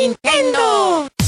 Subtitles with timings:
[0.00, 1.19] Nintendo.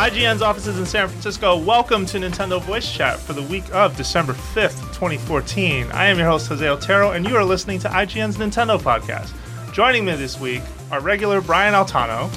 [0.00, 4.32] IGN's offices in San Francisco, welcome to Nintendo Voice Chat for the week of December
[4.32, 5.92] 5th, 2014.
[5.92, 9.30] I am your host, Jose Otero, and you are listening to IGN's Nintendo podcast.
[9.74, 12.30] Joining me this week, our regular Brian Altano.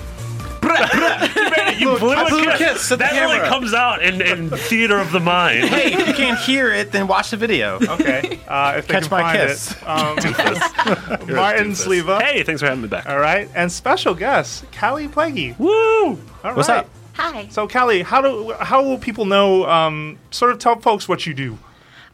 [1.79, 2.57] You blew I a blew a kiss.
[2.57, 3.47] kiss at the that really camera.
[3.47, 5.63] comes out in, in theater of the mind.
[5.69, 7.75] Hey, if you can't hear it, then watch the video.
[7.81, 9.71] Okay, uh, if they Catch can my find kiss.
[9.71, 9.87] it.
[9.87, 12.21] Um, Martin Sliva.
[12.21, 13.07] Hey, thanks for having me back.
[13.07, 15.57] All right, and special guest, Kallie Plagge.
[15.57, 16.19] Woo!
[16.43, 16.79] All What's right.
[16.79, 16.89] up?
[17.13, 17.47] Hi.
[17.49, 19.67] So, Kallie, how do how will people know?
[19.67, 21.57] Um, sort of tell folks what you do.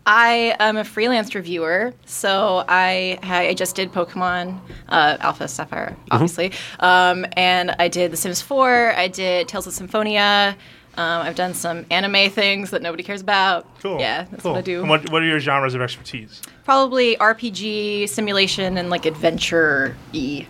[0.05, 6.51] I am a freelance reviewer, so I I just did Pokemon uh, Alpha Sapphire, obviously,
[6.79, 8.93] um, and I did The Sims 4.
[8.95, 10.57] I did Tales of Symphonia.
[10.97, 13.65] Um, I've done some anime things that nobody cares about.
[13.79, 13.99] Cool.
[13.99, 14.51] Yeah, that's cool.
[14.53, 14.81] what I do.
[14.81, 16.41] And what, what are your genres of expertise?
[16.65, 20.45] Probably RPG, simulation, and like adventure y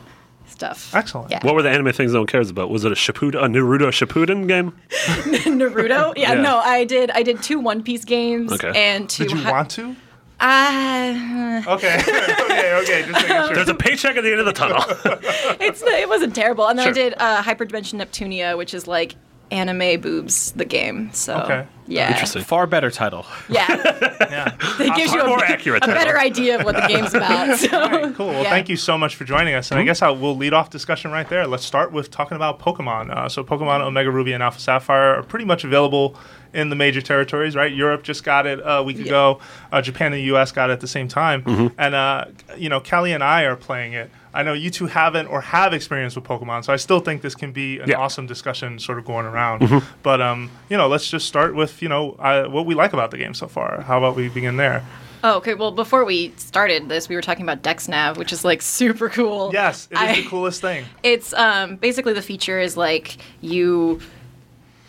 [0.59, 0.93] stuff.
[0.93, 1.31] Excellent.
[1.31, 1.39] Yeah.
[1.41, 2.69] What were the anime things no one cares about?
[2.69, 4.73] Was it a Shippuden, a Naruto Shippuden game?
[4.89, 6.13] Naruto?
[6.17, 6.41] Yeah, Yeah.
[6.41, 7.11] no, I did.
[7.11, 8.71] I did two One Piece games Okay.
[8.75, 9.23] and two.
[9.23, 9.95] Did you hi- want to?
[10.41, 11.95] Uh, Okay.
[12.07, 12.73] okay.
[12.81, 13.05] Okay.
[13.11, 13.53] Just sure.
[13.55, 14.83] There's a paycheck at the end of the tunnel.
[15.61, 16.67] it's it wasn't terrible.
[16.67, 16.91] And then Sure.
[16.91, 19.15] I did uh, Hyperdimension Neptunia, which is like
[19.51, 21.11] anime boobs, the game.
[21.13, 21.65] So Okay.
[21.87, 22.43] yeah, Interesting.
[22.43, 23.25] Far better title.
[23.49, 23.65] yeah,
[24.29, 24.55] yeah.
[24.79, 25.95] it gives you a, more be- accurate a title.
[26.03, 27.57] better idea of what the game's about.
[27.57, 28.27] So All right, cool.
[28.27, 28.49] Well, yeah.
[28.49, 29.71] thank you so much for joining us.
[29.71, 31.47] And I guess I will lead off discussion right there.
[31.47, 33.09] Let's start with talking about Pokemon.
[33.15, 36.15] Uh, so, Pokemon Omega Ruby and Alpha Sapphire are pretty much available
[36.53, 37.71] in the major territories, right?
[37.71, 39.39] Europe just got it a week ago.
[39.71, 40.51] Uh, Japan and the U.S.
[40.51, 41.71] got it at the same time.
[41.77, 42.25] And uh,
[42.57, 44.09] you know, Kelly and I are playing it.
[44.33, 47.35] I know you two haven't or have experience with Pokemon, so I still think this
[47.35, 47.97] can be an Yeah.
[47.97, 49.83] awesome discussion, sort of going around.
[50.03, 53.11] But um, you know, let's just start with you know uh, what we like about
[53.11, 53.81] the game so far.
[53.81, 54.85] How about we begin there?
[55.21, 55.53] Oh, okay.
[55.53, 59.49] Well, before we started this, we were talking about DexNav, which is like super cool.
[59.51, 60.85] Yes, it is I- the coolest thing.
[61.03, 63.99] It's um basically the feature is like you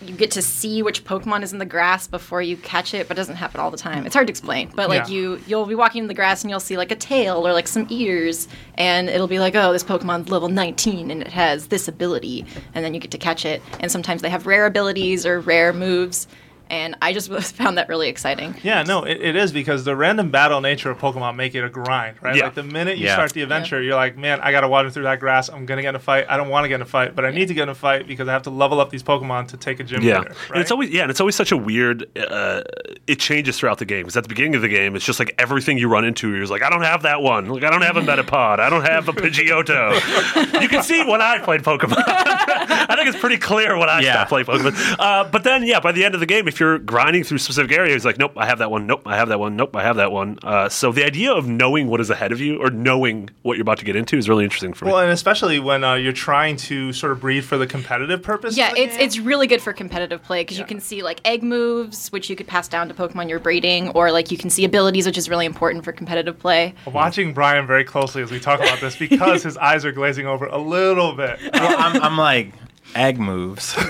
[0.02, 3.16] you get to see which Pokemon is in the grass before you catch it, but
[3.16, 4.06] it doesn't happen all the time.
[4.06, 5.14] It's hard to explain, but like Yeah.
[5.14, 7.68] you you'll be walking in the grass and you'll see like a tail or like
[7.68, 11.86] some ears, and it'll be like, oh, this Pokemon's level 19 and it has this
[11.86, 13.60] ability, and then you get to catch it.
[13.80, 16.26] And sometimes they have rare abilities or rare moves,
[16.70, 18.54] and I just found that really exciting.
[18.62, 21.68] Yeah, no, it, it is because the random battle nature of Pokemon make it a
[21.68, 22.36] grind, right?
[22.36, 22.44] Yeah.
[22.44, 23.14] Like the minute you Yeah.
[23.14, 25.48] start the adventure, you're like, man, I got to water through that grass.
[25.50, 26.26] I'm gonna get in a fight.
[26.28, 27.74] I don't want to get in a fight, but I need to get in a
[27.74, 30.34] fight because I have to level up these Pokemon to take a gym Yeah, leader.
[30.52, 32.06] and it's always yeah, and it's always such a weird.
[32.16, 32.62] Uh,
[33.06, 35.34] it changes throughout the game because at the beginning of the game, it's just like
[35.38, 37.46] everything you run into, you're like, I don't have that one.
[37.48, 38.60] Like I don't have a Metapod.
[38.60, 40.62] I don't have a Pidgeotto.
[40.62, 42.02] you can see when I played Pokemon.
[42.06, 44.12] I think it's pretty clear when I Yeah.
[44.26, 44.96] stopped playing Pokemon.
[44.98, 47.72] Uh, but then yeah, by the end of the game, if you're grinding through specific
[47.72, 48.86] areas, like, nope, I have that one.
[48.86, 49.56] Nope, I have that one.
[49.56, 50.38] Nope, I have that one.
[50.42, 53.62] Uh, so the idea of knowing what is ahead of you or knowing what you're
[53.62, 54.92] about to get into is really interesting for me.
[54.92, 58.56] well, and especially when uh, you're trying to sort of breed for the competitive purpose.
[58.56, 59.06] Yeah, it's game.
[59.06, 62.36] it's really good for competitive play because you can see like egg moves, which you
[62.36, 65.28] could pass down to Pokemon you're breeding, or like you can see abilities, which is
[65.28, 66.74] really important for competitive play.
[66.86, 70.46] watching Brian very closely as we talk about this because his eyes are glazing over
[70.46, 71.38] a little bit.
[71.52, 72.52] Well, I'm, I'm like,
[72.94, 73.74] egg moves.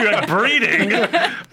[0.00, 0.90] you're like breeding.
[0.90, 1.48] Pokemon's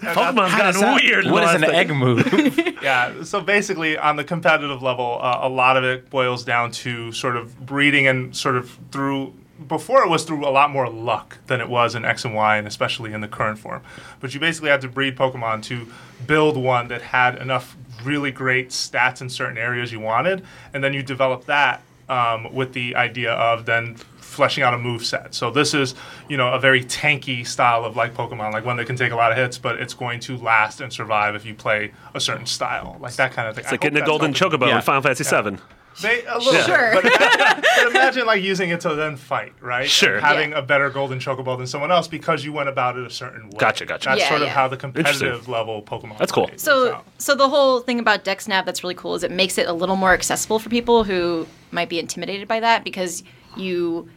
[0.52, 1.24] How does gotten that- weird.
[1.24, 1.76] in the What is an decade.
[1.76, 2.66] egg move?
[2.82, 7.12] Yeah, so basically, on the competitive level, uh, a lot of it boils down to
[7.12, 9.34] sort of breeding and sort of through.
[9.68, 12.56] Before it was through a lot more luck than it was in X and Y,
[12.56, 13.82] and especially in the current form.
[14.18, 15.86] But you basically had to breed Pokemon to
[16.26, 20.42] build one that had enough really great stats in certain areas you wanted,
[20.72, 23.96] and then you develop that um, with the idea of then
[24.30, 25.34] fleshing out a move set.
[25.34, 25.94] So this is,
[26.28, 29.16] you know, a very tanky style of like Pokemon, like one that can take a
[29.16, 32.46] lot of hits, but it's going to last and survive if you play a certain
[32.46, 33.64] style, like that kind of thing.
[33.64, 34.76] It's like getting a golden chocobo Yeah.
[34.76, 35.58] in Final Fantasy VII.
[36.02, 36.92] They, a little Sure.
[37.02, 39.82] bit, but, but imagine like using it to then fight, right?
[39.82, 40.20] And Sure.
[40.20, 40.58] having Yeah.
[40.58, 43.58] a better golden chocobo than someone else because you went about it a certain way.
[43.58, 44.10] Gotcha, gotcha.
[44.10, 46.16] That's Yeah, sort of how the competitive level Pokemon.
[46.18, 46.48] That's cool.
[46.56, 49.72] So so the whole thing about DexNav that's really cool is it makes it a
[49.72, 53.22] little more accessible for people who might be intimidated by that because
[53.56, 54.08] you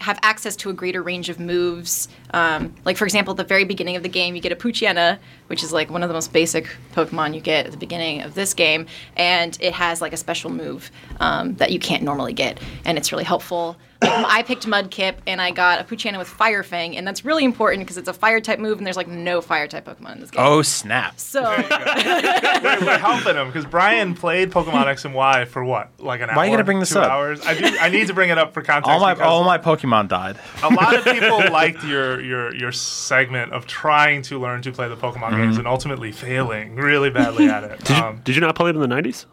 [0.00, 2.08] have access to a greater range of moves.
[2.32, 5.18] Um, like for example, at the very beginning of the game, you get a Poochyena,
[5.46, 8.34] which is like one of the most basic Pokemon you get at the beginning of
[8.34, 8.86] this game,
[9.16, 13.12] and it has like a special move um, that you can't normally get, and it's
[13.12, 13.76] really helpful.
[14.06, 17.80] I picked Mudkip and I got a Poochyena with Fire Fang, and that's really important
[17.82, 20.30] because it's a fire type move, and there's like no fire type Pokemon in this
[20.30, 20.42] game.
[20.44, 21.18] Oh snap!
[21.20, 21.58] So we're,
[22.84, 26.36] we're helping him because Brian played Pokemon X and Y for what, like an hour?
[26.36, 27.10] Why are you gonna bring this two up?
[27.10, 27.40] Hours.
[27.44, 27.76] I do.
[27.80, 28.90] I need to bring it up for context.
[28.90, 30.38] All my all my Pokemon died.
[30.62, 34.88] a lot of people liked your your your segment of trying to learn to play
[34.88, 35.36] the Pokemon Mm-hmm.
[35.42, 37.78] games and ultimately failing really badly at it.
[37.84, 39.26] Did you, Um, did you not play it in the nineties?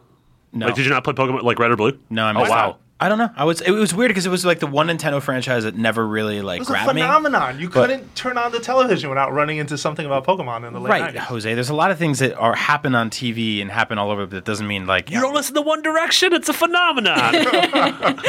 [0.53, 1.97] No, Like, did you not play Pokemon like Red or Blue?
[2.09, 2.77] no, I Oh missed wow.
[3.01, 3.05] Out.
[3.05, 3.29] I don't know.
[3.35, 3.61] I was.
[3.61, 6.57] It was weird because it was like the one Nintendo franchise that never really like
[6.57, 7.01] it was a grabbed me.
[7.01, 7.59] phenomenon.
[7.59, 10.79] You But- couldn't turn on the television without running into something about Pokemon in the
[10.79, 11.19] late Right, 90s.
[11.25, 11.53] Jose.
[11.53, 14.37] There's a lot of things that are happen on TV and happen all over, but
[14.37, 16.33] it doesn't mean like You don't listen to One Direction.
[16.33, 17.33] It's a phenomenon.
[17.33, 17.39] you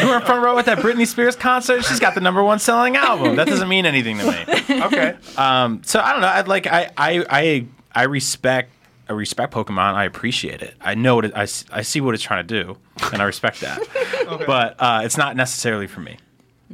[0.09, 1.85] were in front row at that Britney Spears concert.
[1.85, 3.37] She's got the number one selling album.
[3.37, 4.83] That doesn't mean anything to me.
[4.83, 5.15] Okay.
[5.37, 6.29] Um, so I don't know.
[6.29, 8.71] I'd like I I I I respect
[9.09, 9.95] I respect Pokemon.
[9.95, 10.75] I appreciate it.
[10.81, 12.77] I know what it, I s- I see what it's trying to do,
[13.13, 13.81] and I respect that.
[14.47, 16.17] But uh, it's not necessarily for me.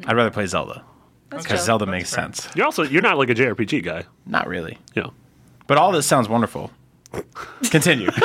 [0.06, 0.84] I'd rather play Zelda
[1.30, 1.56] because chill.
[1.58, 2.24] Zelda That's makes fair.
[2.24, 2.48] sense.
[2.54, 4.04] you're also you're not like a JRPG guy.
[4.26, 4.78] Not really.
[4.94, 5.12] You know.
[5.66, 6.70] But all this sounds wonderful.
[7.70, 8.10] Continue.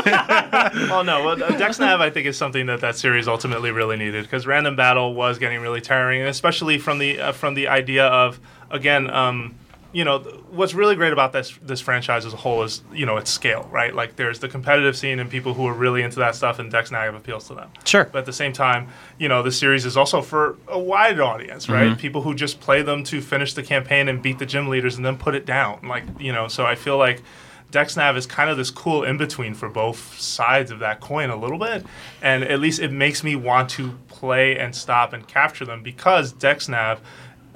[0.89, 1.23] Well, no.
[1.25, 4.75] Well, uh, DexNav, I think, is something that that series ultimately really needed because random
[4.75, 8.39] battle was getting really tiring, and especially from the uh, from the idea of
[8.71, 9.55] again, um,
[9.93, 13.05] you know, th- what's really great about this this franchise as a whole is you
[13.05, 13.93] know its scale, right?
[13.93, 16.89] Like there's the competitive scene and people who are really into that stuff, and Dex
[16.89, 17.69] DexNav appeals to them.
[17.85, 18.05] Sure.
[18.05, 21.69] But at the same time, you know, the series is also for a wide audience,
[21.69, 21.91] right?
[21.91, 21.99] Mm-hmm.
[21.99, 25.05] People who just play them to finish the campaign and beat the gym leaders and
[25.05, 25.87] then put it down.
[25.87, 27.21] Like, you know, so I feel like
[27.73, 31.35] DexNav is kind of this cool in between for both sides of that coin a
[31.35, 31.85] little bit.
[32.21, 36.33] And at least it makes me want to play and stop and capture them because
[36.33, 36.99] DexNav,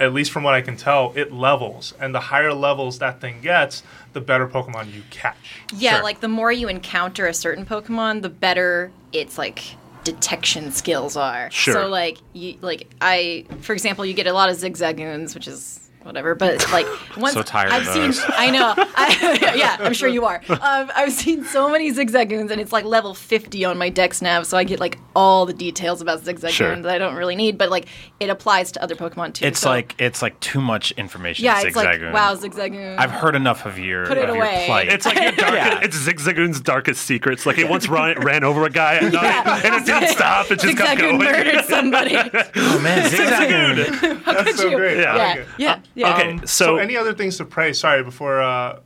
[0.00, 1.92] at least from what I can tell, it levels.
[2.00, 5.60] And the higher levels that thing gets, the better Pokemon you catch.
[5.74, 6.02] yeah, Sure.
[6.04, 9.62] like the more you encounter a certain Pokemon, the better its like
[10.04, 11.50] detection skills are.
[11.50, 11.74] Sure.
[11.74, 15.87] So like you like I for example, you get a lot of zigzagoons, which is
[16.02, 16.86] whatever, but like
[17.16, 18.24] once So tired I've of seen those.
[18.28, 18.74] I know.
[18.76, 20.40] I, yeah, I'm sure you are.
[20.48, 24.46] Um, I've seen so many zigzagoons and it's like level 50 on my dex nav,
[24.46, 26.76] so I get like all the details about zigzagoons Sure.
[26.76, 27.86] that I don't really need, but like
[28.20, 29.44] it applies to other Pokemon too.
[29.46, 31.44] It's so- like it's like too much information.
[31.44, 32.98] yeah, it's like wow, zigzagoon.
[32.98, 34.64] I've heard enough of your, Put it away.
[34.66, 34.88] plight.
[34.88, 35.80] It's like your dark, Yeah.
[35.82, 37.44] it's Zigzagoon's darkest secrets.
[37.46, 40.50] Like it once ran, ran over a guy at night, and it didn't stop.
[40.50, 41.18] It just kept Zigzagoon going.
[41.18, 42.16] murdered somebody.
[42.16, 44.24] oh man, Zigzagoon.
[44.24, 44.76] That's so you?
[44.76, 44.98] great.
[44.98, 45.12] Yeah.
[45.12, 45.82] I like yeah, it.
[45.94, 46.14] yeah, yeah.
[46.16, 46.30] okay.
[46.32, 47.72] Um, so- any other things to pray?
[47.72, 48.80] Sorry, before uh,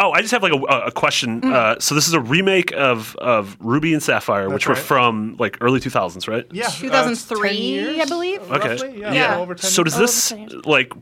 [0.00, 0.56] Oh, I just have like a,
[0.86, 1.40] a question.
[1.40, 1.52] Mm.
[1.52, 5.58] Uh, so this is a remake of of Ruby and Sapphire, which were from like
[5.60, 6.46] early 2000s, right?
[6.52, 7.48] yeah, uh, 2003,
[7.96, 8.40] 10 I believe.
[8.52, 8.68] Okay.
[8.68, 9.00] Roughly?
[9.00, 9.36] Yeah, Yeah.
[9.36, 10.56] a over 10 So does this Oh, okay.
[10.64, 10.92] like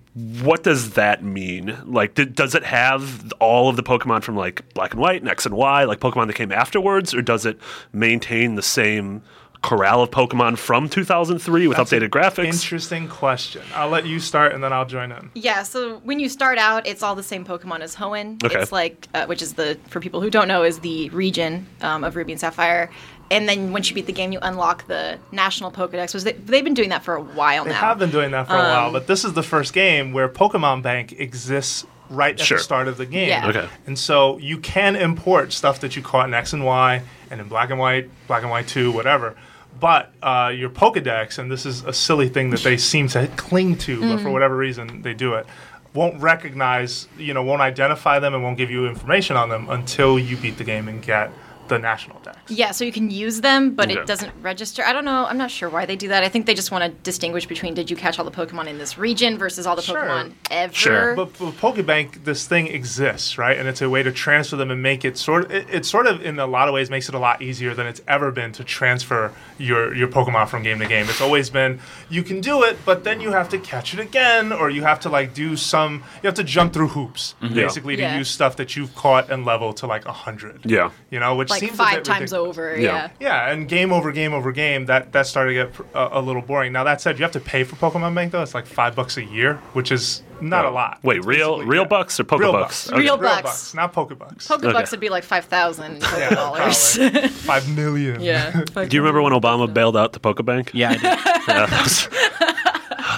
[0.41, 1.76] what does that mean?
[1.85, 5.31] Like, did, does it have all of the Pokemon from like Black and White and
[5.31, 7.59] X and Y, like Pokemon that came afterwards, or does it
[7.93, 9.20] maintain the same
[9.66, 12.44] corral of Pokemon from 2003 with That's updated graphics?
[12.46, 13.62] Interesting question.
[13.74, 15.30] I'll let you start and then I'll join in.
[15.34, 18.42] Yeah, so when you start out, it's all the same Pokemon as Hoenn.
[18.44, 18.60] Okay.
[18.60, 22.04] It's like, uh, which is the, for people who don't know, is the region um,
[22.04, 22.90] of Ruby and Sapphire.
[23.30, 26.14] And then once you beat the game, you unlock the national Pokedex.
[26.14, 27.80] Which they, they've been doing that for a while They now.
[27.80, 30.28] have been doing that for a while, Um, but this is the first game where
[30.28, 32.58] Pokemon Bank exists right at Sure.
[32.58, 33.28] the start of the game.
[33.28, 33.48] Yeah.
[33.48, 33.68] Okay.
[33.88, 37.02] And so you can import stuff that you caught in X and Y
[37.32, 39.34] and in Black and White, Black and White 2, whatever.
[39.78, 43.76] But uh, your Pokedex, and this is a silly thing that they seem to cling
[43.78, 45.46] to, but for whatever reason they do it,
[45.93, 50.19] won't recognize, you know, won't identify them and won't give you information on them until
[50.19, 51.30] you beat the game and get
[51.68, 52.38] the national dex.
[52.49, 54.00] Yeah, so you can use them, but Okay.
[54.00, 54.82] it doesn't register.
[54.85, 55.26] I don't know.
[55.26, 56.23] I'm not sure why they do that.
[56.23, 58.78] I think they just want to distinguish between did you catch all the Pokemon in
[58.78, 59.96] this region versus all the Sure.
[60.02, 60.73] Pokemon ever.
[60.73, 61.14] Sure.
[61.16, 63.56] But for Pokebank, this thing exists, right?
[63.58, 65.50] And it's a way to transfer them and make it sort of.
[65.52, 67.87] It, it sort of, in a lot of ways, makes it a lot easier than
[67.87, 71.06] it's ever been to transfer your your Pokemon from game to game.
[71.08, 74.52] It's always been you can do it, but then you have to catch it again,
[74.52, 76.02] or you have to like do some.
[76.23, 77.54] You have to jump through hoops, mm-hmm.
[77.54, 78.18] basically, to Yeah.
[78.18, 80.61] use stuff that you've caught and level to like a hundred.
[80.64, 80.90] Yeah.
[81.11, 82.56] You know, which like seems five times ridiculous.
[82.58, 82.76] over.
[82.78, 82.86] Yeah.
[82.86, 83.10] Yeah.
[83.20, 86.22] Yeah, and game over game over game, that that started to get pr- a, a
[86.22, 86.72] little boring.
[86.72, 88.42] Now that said, you have to pay for Pokemon Bank though.
[88.42, 90.70] It's like five bucks a year, which is not oh.
[90.70, 90.98] a lot.
[91.02, 91.88] Wait, It's real real yeah.
[91.88, 92.40] bucks or Pokebucks?
[92.40, 92.88] Real bucks.
[92.92, 92.98] Okay.
[93.00, 93.42] Real Real bucks.
[93.42, 94.46] bucks, not Pokebucks.
[94.48, 94.84] Pokebucks Okay.
[94.90, 96.96] would be like 5,000 dollars.
[96.98, 97.28] probably.
[97.28, 98.20] Five million.
[98.20, 98.50] yeah.
[98.75, 100.70] Do you remember when Obama bailed out the Pokebank?
[100.75, 101.02] Yeah, I did.
[101.02, 102.08] Yeah, that, was,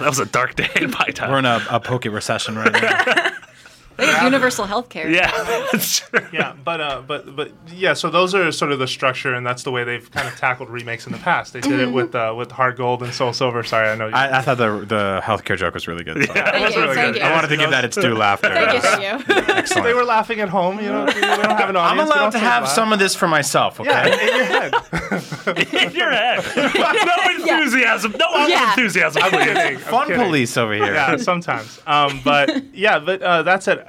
[0.01, 1.31] that was a dark day in my time.
[1.31, 3.31] we're in a, a poke recession right now.
[3.99, 5.11] They have universal health care.
[5.11, 5.31] Yeah,
[5.73, 6.21] that's true.
[6.33, 7.95] Yeah, but uh, but but yeah.
[7.95, 10.71] So those are sort of the structure, and that's the way they've kind of tackled
[10.71, 11.53] remakes in the past.
[11.53, 13.63] They did it with uh, with Heart Gold and Soul Silver.
[13.65, 14.07] Sorry, I know.
[14.09, 16.25] You, I, I thought the the healthcare joke was really good.
[16.27, 16.83] so Thank That's you.
[16.83, 17.23] really thank good.
[17.23, 17.29] you.
[17.29, 18.49] I wanted to give that its due laughter.
[18.55, 18.81] Thank you.
[18.81, 19.35] Thank you.
[19.55, 19.85] Excellent.
[19.85, 20.79] they were laughing at home.
[20.79, 22.09] You know, we don't have an I'm audience.
[22.09, 22.69] we allowed don't to say have loud.
[22.73, 23.81] some of this for myself.
[23.81, 23.91] Okay.
[23.91, 24.75] Yeah, in your head.
[25.85, 26.45] in your head.
[27.07, 28.15] No enthusiasm.
[28.19, 28.71] No other Yeah.
[28.71, 29.23] enthusiasm.
[29.25, 29.57] I'm kidding.
[29.57, 30.23] I'm Fun kidding.
[30.23, 30.95] police over here.
[30.95, 31.81] Yeah, sometimes.
[31.87, 33.85] Um, but yeah, but uh, that's it.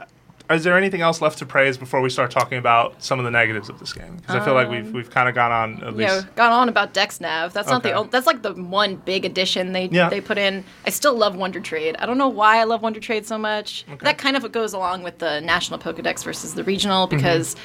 [0.50, 3.30] Is there anything else left to praise before we start talking about some of the
[3.32, 4.16] negatives of this game?
[4.16, 6.36] Because I feel like we've we've kind of gone on at you know, least.
[6.36, 7.54] gone on about DexNav.
[7.54, 7.98] That's not the Okay.
[7.98, 10.10] only, that's like the one big addition they Yeah.
[10.10, 10.64] they put in.
[10.88, 11.96] I still love Wonder Trade.
[12.00, 13.86] I don't know why I love Wonder Trade so much.
[14.02, 17.18] That kind of goes along with the national Pokedex versus the regional Mm-hmm.
[17.18, 17.56] because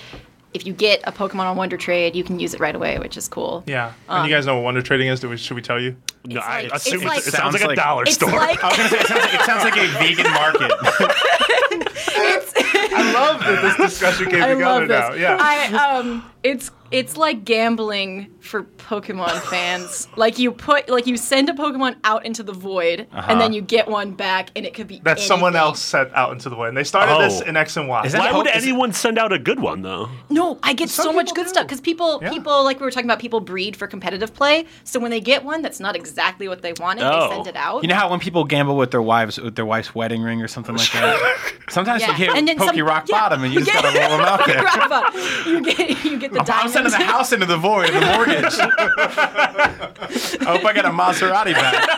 [0.53, 3.17] if you get a Pokemon on Wonder Trade, you can use it right away, which
[3.17, 3.65] is cool.
[3.67, 5.19] Yeah, and you guys know what Wonder Trading is?
[5.21, 5.97] Do we, should we tell you?
[6.27, 8.31] No, It's I like- assume it's it, like- it sounds Sounds like a dollar store.
[8.31, 10.71] like I was gonna say it sounds like, it sounds like a vegan market.
[11.97, 14.99] I love that this discussion came I together love this.
[14.99, 15.13] now.
[15.15, 15.37] Yeah.
[15.41, 20.09] I um it's it's like gambling for Pokemon fans.
[20.17, 23.61] Like you put like you send a Pokemon out into the void and then you
[23.63, 26.69] get one back and it could be that someone else sent out into the void.
[26.69, 27.21] And they started Oh.
[27.23, 28.09] this in X and Y.
[28.13, 30.09] Why Poke- would is it- anyone send out a good one though?
[30.31, 31.49] No, I get Some so much good do.
[31.49, 32.31] stuff because people, Yeah.
[32.31, 34.67] people like we were talking about, people breed for competitive play.
[34.85, 37.29] So when they get one that's not exactly what they wanted, Oh.
[37.29, 37.83] they send it out.
[37.83, 40.49] You know how when people gamble with their wives with their wife's wedding ring or
[40.49, 41.54] something like that?
[41.71, 42.13] Sometimes Yeah.
[42.13, 43.21] you get And then pokey some- rock yeah.
[43.21, 45.51] bottom and you just gotta roll them out there.
[45.51, 46.73] You get you get the I'm diamond.
[46.73, 48.55] sending the house into the void and the mortgage.
[48.59, 51.89] I hope I get a Maserati back.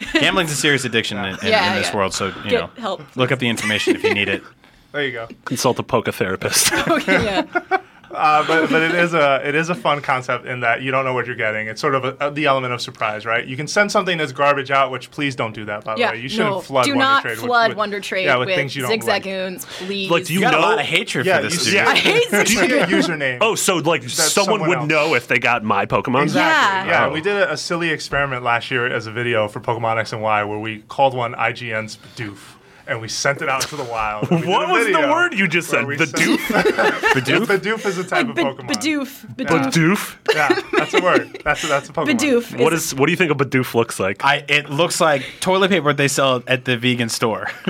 [0.12, 3.02] Gambling's a serious addiction in, in, Yeah, in this world, so you Get know, help,
[3.16, 4.42] look up the information if you need it.
[4.92, 5.28] there you go.
[5.44, 6.72] Consult a poker therapist.
[6.72, 7.44] okay, yeah.
[8.10, 11.04] Uh, but but it is a it is a fun concept in that you don't
[11.04, 11.68] know what you're getting.
[11.68, 13.46] It's sort of a, a- the element of surprise, right?
[13.46, 15.84] You can send something that's garbage out, which please don't do that.
[15.84, 18.00] By the Yeah, way, you shouldn't no, flood do Wonder not Trade flood with, Wonder
[18.00, 19.22] Trade yeah, with, with, things you don't like.
[19.22, 20.10] zigzagoons, please.
[20.10, 21.80] Like, do You You got a know- lot of hatred Yeah, for this, you dude.
[21.82, 22.86] I hate You zigzagoons.
[22.86, 23.38] username.
[23.42, 24.88] oh, so like someone, someone would else.
[24.88, 26.24] know if they got my Pokemon?
[26.24, 26.90] Exactly.
[26.90, 27.02] Yeah.
[27.02, 27.12] Yeah, Oh.
[27.12, 30.20] we did a, a silly experiment last year as a video for Pokemon X and
[30.20, 32.38] Y where we called one IGN's Bidoof.
[32.90, 34.28] And we sent it out to the wild.
[34.30, 35.86] And we did What was the word you just where said?
[35.86, 36.38] we The sent- doof?
[37.14, 37.46] Bidoof?
[37.46, 38.68] Bidoof is a type Like of Pokemon.
[38.68, 40.34] Bidoof, Bidoof, Badoof?
[40.34, 41.40] Yeah, that's a word.
[41.44, 42.18] That's a, that's a Pokemon.
[42.18, 42.58] Bidoof.
[42.62, 42.92] What is?
[42.94, 44.24] What do you think a Badoof looks like?
[44.24, 47.46] I, it looks like toilet paper they sell at the vegan store.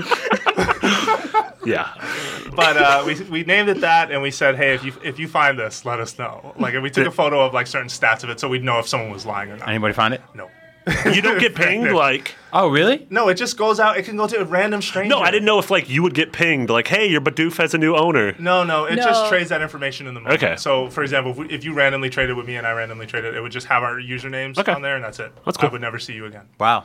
[1.65, 1.93] yeah.
[2.55, 5.29] But uh, we, we named it that, and we said, hey, if you if you
[5.29, 6.55] find this, let us know.
[6.59, 8.79] Like, and we took a photo of like certain stats of it, so we'd know
[8.79, 9.69] if someone was lying or not.
[9.69, 10.21] Anybody find it?
[10.35, 10.51] No,
[11.15, 12.35] You don't get pinged like.
[12.53, 13.07] Oh, really?
[13.11, 13.97] no, it just goes out.
[13.97, 15.09] It can go to a random stranger.
[15.15, 17.75] No, I didn't know if like you would get pinged like, hey, your Badoof has
[17.75, 18.35] a new owner.
[18.41, 20.43] No, no, it just trades that information in the moment.
[20.43, 20.57] Okay.
[20.57, 23.37] So, for example, if, we, if you randomly traded with me and I randomly traded,
[23.37, 24.73] it would just have our usernames Okay.
[24.73, 25.31] on there, and that's it.
[25.45, 25.69] That's cool.
[25.69, 26.49] I would never see you again.
[26.59, 26.85] Wow.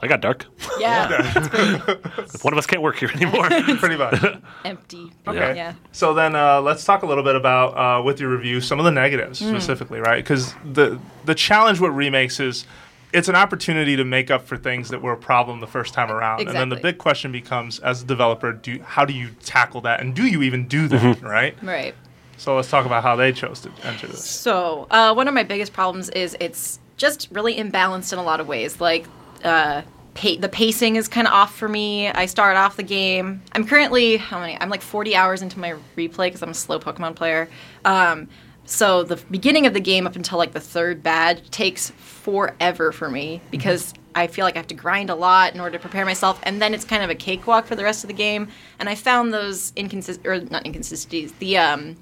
[0.00, 0.46] I got dark.
[0.78, 1.08] Yeah,
[2.42, 3.48] One of us can't work here anymore.
[3.48, 4.22] Pretty much.
[4.64, 5.10] empty.
[5.26, 5.56] Okay.
[5.56, 5.74] Yeah.
[5.90, 8.84] So then uh, let's talk a little bit about uh, with your review some of
[8.84, 9.48] the negatives Hmm.
[9.48, 10.22] specifically, right?
[10.22, 12.64] Because the the challenge with remakes is
[13.12, 16.10] it's an opportunity to make up for things that were a problem the first time
[16.10, 19.80] around, and then the big question becomes, as a developer, do how do you tackle
[19.82, 21.60] that, and do you even do that, right?
[21.62, 21.94] Right.
[22.36, 24.24] So let's talk about how they chose to enter this.
[24.24, 28.40] So, uh, one of my biggest problems is it's just really imbalanced in a lot
[28.40, 28.80] of ways.
[28.80, 29.06] Like,
[29.44, 29.82] uh,
[30.14, 32.08] pa- the pacing is kind of off for me.
[32.08, 33.42] I start off the game.
[33.52, 34.56] I'm currently how many?
[34.58, 37.48] I'm like 40 hours into my replay because I'm a slow Pokemon player.
[37.84, 38.28] Um,
[38.70, 43.10] so the beginning of the game up until like the third badge takes forever for
[43.10, 46.04] me because I feel like I have to grind a lot in order to prepare
[46.04, 48.48] myself, and then it's kind of a cakewalk for the rest of the game.
[48.78, 51.96] And I found those inconsist or not inconsistencies, the um,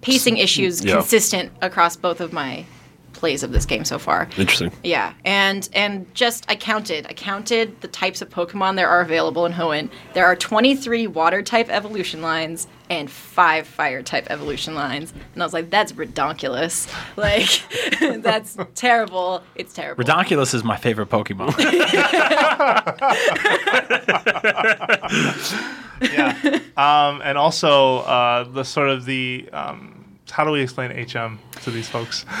[0.00, 0.96] pacing issues Yeah.
[0.96, 2.64] consistent across both of my
[3.12, 4.28] plays of this game so far.
[4.36, 4.72] Interesting.
[4.82, 7.06] Yeah, and and just I counted.
[7.08, 9.90] I counted the types of Pokemon there are available in Hoenn.
[10.14, 15.46] There are 23 water type evolution lines and five fire type evolution lines, and I
[15.46, 16.92] was like, that's redonkulous.
[17.14, 17.62] Like,
[18.22, 19.42] that's terrible.
[19.54, 20.02] It's terrible.
[20.02, 21.56] Redonkulous is my favorite Pokemon.
[26.00, 26.58] yeah.
[26.76, 30.01] Um, and also uh, the sort of the um,
[30.32, 32.24] how do we explain HM to these folks?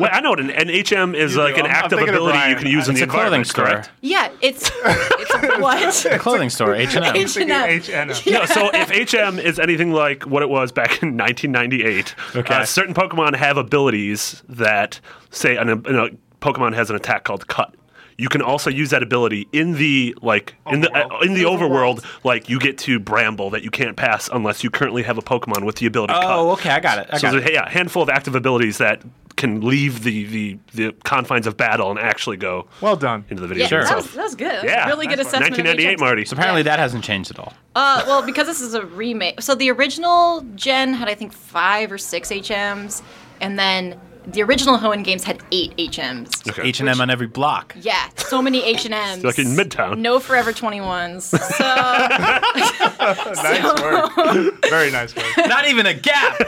[0.00, 1.60] Wait, I know what an, an HM is You like do.
[1.60, 3.64] an I'm- I'm active ability you can use in the a clothing environment, store.
[3.66, 3.90] correct?
[4.00, 6.20] yeah, it's it's a what?
[6.20, 7.02] Clothing store, H&M.
[7.14, 8.08] H- Thinking H&M.
[8.08, 8.14] HN.
[8.32, 12.54] No, so if HM is anything like what it was back in 1998, Okay.
[12.54, 14.98] uh, certain Pokemon have abilities that
[15.30, 16.08] say an, an, a
[16.40, 17.74] Pokemon has an attack called Cut.
[18.18, 21.22] You can also use that ability in the like in the uh, Overworld.
[21.26, 21.98] in the overworld.
[22.00, 22.24] Overworld.
[22.24, 25.64] Like you get to Bramble that you can't pass unless you currently have a Pokemon
[25.66, 26.24] with the ability Cut.
[26.24, 27.08] Oh, okay, I got it.
[27.12, 27.50] I So got there's it.
[27.50, 29.02] a yeah, handful of active abilities that
[29.36, 33.26] can leave the, the, the confines of battle and actually go Well done.
[33.28, 34.14] into the video Yeah, game that, was, itself.
[34.16, 34.46] that was good.
[34.50, 35.50] That was Yeah, a really good nice assessment.
[35.58, 36.00] 1998, HMs.
[36.00, 36.24] Marty.
[36.24, 36.70] So apparently Yeah.
[36.70, 37.52] that hasn't changed at all.
[37.74, 39.42] Uh, well, because this is a remake.
[39.42, 43.02] So the original gen had, I think, five or six HMs,
[43.42, 46.48] and then the original Hoenn games had eight HMs.
[46.48, 46.62] Okay.
[46.62, 47.74] H and M on every block.
[47.80, 49.24] Yeah, so many H and M's.
[49.24, 49.98] Like in Midtown.
[49.98, 51.22] No Forever 21s.
[51.22, 51.64] So
[53.42, 54.54] nice work.
[54.68, 55.26] Very nice work.
[55.46, 56.38] Not even a gap.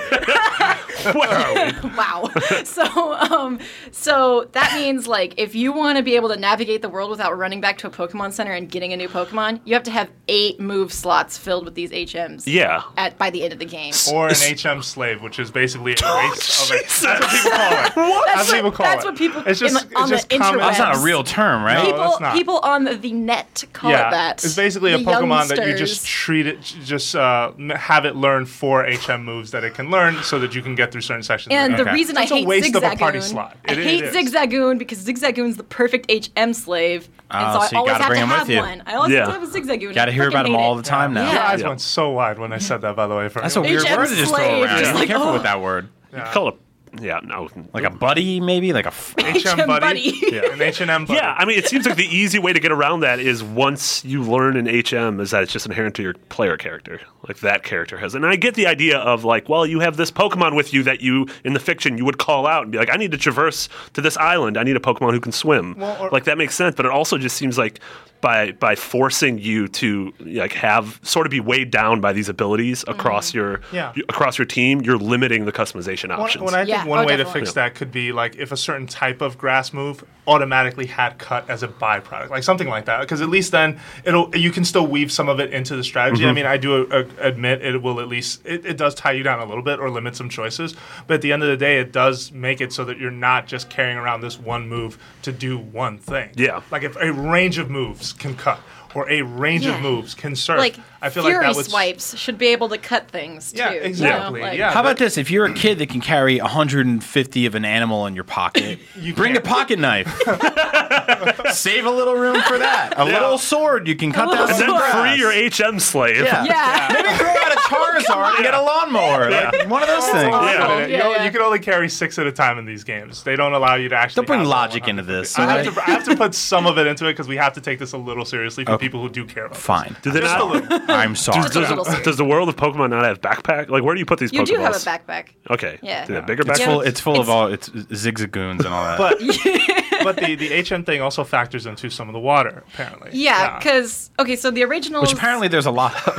[1.15, 1.89] Where are we?
[1.97, 2.31] wow.
[2.65, 3.61] So um,
[3.93, 7.37] so that means like if you want to be able to navigate the world without
[7.39, 10.11] running back to a Pokemon Center and getting a new Pokemon, you have to have
[10.27, 12.45] eight move slots filled with these HMs.
[12.47, 12.83] Yeah.
[12.97, 13.93] At by the end of the game.
[14.13, 16.81] Or an HM slave, which is basically a race of a.
[16.81, 17.95] That's what people call it.
[17.95, 19.09] That's That's what people what, call that's it.
[19.09, 20.61] what people It's just, in the, on it's just the common.
[20.61, 20.67] interwebs.
[20.67, 21.75] That's not a real term, right?
[21.79, 22.35] No, people not.
[22.35, 24.45] people on the, the net call yeah, it that.
[24.45, 28.47] it's basically a The Pokemon that you just treat it, just uh, have it learn
[28.47, 31.53] four HM moves that it can learn, so that you can get through certain sections.
[31.55, 31.95] And the the game.
[31.95, 33.57] reason So I it's a hate waste of a party slot.
[33.69, 34.15] I It- it hate is.
[34.33, 38.03] Zigzagoon because Zigzagoon's the perfect HM slave, and Oh, so, so you I always gotta
[38.05, 38.61] have bring to 'em have with you.
[38.63, 38.83] one.
[38.87, 39.19] I always Yeah.
[39.27, 39.95] have to have a Zigzagoon.
[39.95, 41.25] Got to I hear about freaking them all the time now.
[41.27, 41.49] Your Yeah.
[41.49, 42.97] eyes went so wide when I said that.
[42.97, 44.79] By the way, That's a weird word to just throw slave, around.
[44.79, 45.33] just Be careful oh.
[45.35, 45.89] with that word.
[46.13, 46.55] You Call it.
[47.01, 47.49] Yeah, no.
[47.73, 48.89] Like a buddy, maybe like a.
[48.89, 50.19] F- HM HM buddy, buddy.
[50.33, 50.53] Yeah.
[50.53, 51.15] an H&M buddy.
[51.19, 54.05] Yeah, I mean, it seems like the easy way to get around that is once
[54.05, 57.01] you learn an HM, is that it's just inherent to your player character.
[57.27, 58.15] Like that character has.
[58.15, 61.01] And I get the idea of like, well, you have this Pokemon with you that
[61.01, 63.69] you, in the fiction, you would call out and be like, I need to traverse
[63.95, 64.57] to this island.
[64.57, 65.77] I need a Pokemon who can swim.
[65.79, 67.81] Well, or- like that makes sense, but it also just seems like
[68.21, 72.85] by by forcing you to like have sort of be weighed down by these abilities
[72.85, 72.91] Mm-hmm.
[72.99, 73.93] across your Yeah.
[74.09, 76.45] across your team, you're limiting the customization options.
[76.45, 77.41] when I Yeah, think one oh, way definitely.
[77.41, 81.17] to fix that could be like if a certain type of grass move automatically had
[81.19, 83.01] cut as a byproduct, like something like that.
[83.01, 86.23] Because at least then it'll you can still weave some of it into the strategy.
[86.23, 86.31] Mm-hmm.
[86.31, 89.23] I mean, I do uh, admit it will at least it, it does tie you
[89.23, 90.75] down a little bit or limit some choices.
[91.07, 93.47] But at the end of the day, it does make it so that you're not
[93.47, 96.31] just carrying around this one move to do one thing.
[96.35, 96.61] Yeah.
[96.71, 98.61] like if a range of moves can cut
[98.95, 99.77] or a range Yeah.
[99.77, 100.59] of moves can serve.
[100.59, 103.59] Like I feel Fury like that would swipes should be able to cut things too.
[103.59, 104.73] Yeah, you know, exactly, like- yeah.
[104.73, 105.17] How about this?
[105.17, 109.15] If you're a kid that can carry 150 of an animal in your pocket, You
[109.15, 109.45] bring a can't.
[109.47, 110.09] pocket knife.
[111.53, 112.95] Save a little room for that.
[112.97, 114.93] A little sword you can cut down and some then grass.
[114.93, 115.33] free your
[115.73, 116.23] HM slave.
[116.25, 116.45] Yeah.
[116.45, 116.89] Yeah.
[116.93, 119.31] Maybe throw out a Charizard and get a lawnmower.
[119.31, 120.29] Like one of those things.
[120.31, 120.41] Yeah.
[120.45, 120.91] wait a minute.
[120.91, 121.25] Yeah, you, yeah.
[121.25, 123.23] you can only carry six at a time in these games.
[123.23, 124.17] They don't allow you to actually.
[124.23, 125.65] Don't bring have logic into this, I, alright?
[125.65, 127.61] have to, I have to put some of it into it because we have to
[127.61, 128.87] take this a little seriously for Okay.
[128.87, 129.55] people who do care about.
[129.57, 129.65] this.
[129.65, 129.97] Fine.
[130.03, 130.88] Do they Just not?
[130.89, 131.03] Little.
[131.03, 131.43] I'm sorry.
[131.43, 132.05] Just a little Does, serious.
[132.05, 133.69] does the world of Pokemon not have backpack?
[133.69, 134.47] Like, where do you put these You Pokeballs?
[134.47, 135.27] do have a backpack.
[135.51, 135.79] Okay.
[135.83, 136.05] Yeah.
[136.07, 136.81] Do they have bigger It's full.
[136.81, 137.47] It's full of all.
[137.53, 138.99] It's zigzagoons and all that.
[138.99, 139.19] But
[140.05, 143.11] but the the HM thing also factors into some of the water apparently.
[143.13, 145.03] Yeah, because okay, so the original.
[145.03, 146.19] which apparently there's a lot of.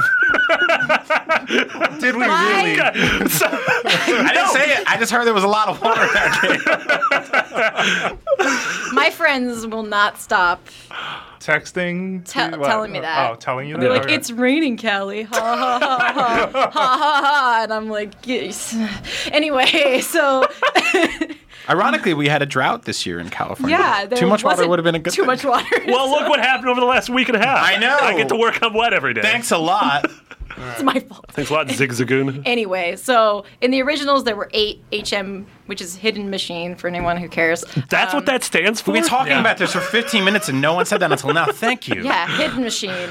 [1.99, 2.63] did we Why?
[2.63, 2.79] really?
[2.81, 4.83] I didn't say it.
[4.87, 8.19] I just heard there was a lot of water in that game.
[8.95, 10.65] my friends will not stop
[11.39, 12.67] Texting, Te- what?
[12.67, 13.31] telling me that.
[13.31, 13.95] Oh, telling you They're that.
[13.95, 14.15] like, Okay.
[14.15, 15.23] it's raining, Kallie.
[15.25, 17.59] Ha ha ha ha ha ha ha.
[17.63, 18.75] And I'm like, yes.
[19.31, 20.45] Anyway, so
[21.69, 23.77] Ironically, we had a drought this year in California.
[23.77, 25.27] yeah, there too much water wasn't would have been a good too thing.
[25.27, 25.65] much water.
[25.87, 27.59] well, look what happened over the last week and a half.
[27.63, 27.95] I know.
[28.01, 29.21] I get to work on wet every day.
[29.21, 30.09] Thanks a lot.
[30.59, 31.25] It's my fault.
[31.29, 32.41] Thanks a lot, Zigzagoon.
[32.45, 37.17] Anyway, so in the originals there were eight HM, which is hidden machine for anyone
[37.17, 37.63] who cares.
[37.89, 38.91] That's what um, that stands for.
[38.91, 39.39] We've been talking Yeah.
[39.39, 41.45] about this for 15 minutes and no one said that until now.
[41.51, 42.03] Thank you.
[42.03, 43.09] Yeah, hidden machine.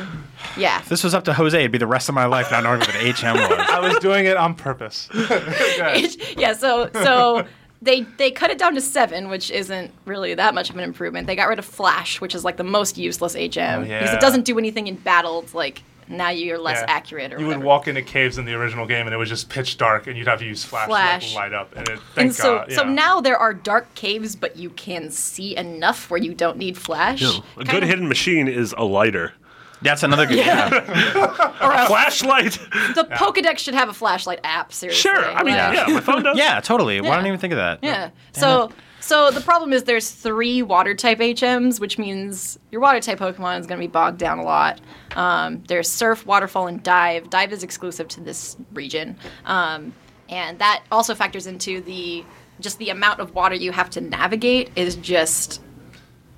[0.57, 0.79] Yeah.
[0.81, 2.81] If this was up to Jose, it'd be the rest of my life not knowing
[2.81, 3.67] what an HM was.
[3.71, 5.09] I was doing it on purpose.
[5.29, 6.09] Okay.
[6.37, 7.47] yeah, so so
[7.83, 11.27] they they cut it down to seven, which isn't really that much of an improvement.
[11.27, 14.15] They got rid of Flash, which is like the most useless HM because yeah.
[14.15, 15.41] it doesn't do anything in battle.
[15.43, 16.87] It's like now you're less Yeah.
[16.97, 17.61] accurate or You whatever.
[17.61, 20.17] would walk into caves in the original game and it was just pitch dark and
[20.17, 21.31] you'd have to use flash, Flash.
[21.31, 21.75] to like, light up.
[21.77, 22.73] And it, thank and so God.
[22.73, 22.91] so yeah.
[22.93, 27.21] now there are dark caves, but you can see enough where you don't need Flash.
[27.23, 29.33] No, a Kind good of- hidden machine is a lighter.
[29.81, 30.75] That's another good yeah.
[31.63, 32.53] or a- Flashlight.
[32.97, 34.73] the Pokedex should have a flashlight app.
[34.73, 35.25] Seriously, sure.
[35.25, 36.37] I mean, Like- yeah, my phone does.
[36.39, 37.01] Yeah, totally.
[37.01, 37.15] Why Yeah.
[37.15, 37.79] didn't I even think of that?
[37.83, 38.11] Yeah.
[38.33, 38.73] So
[39.09, 43.59] so the problem is there's three water type HMs, which means your water type Pokemon
[43.59, 44.83] is going to be bogged down a lot.
[45.17, 47.31] Um, there's Surf, Waterfall, and Dive.
[47.31, 49.17] Dive is exclusive to this region,
[49.47, 49.95] um,
[50.29, 52.23] and that also factors into the
[52.61, 55.63] just the amount of water you have to navigate is just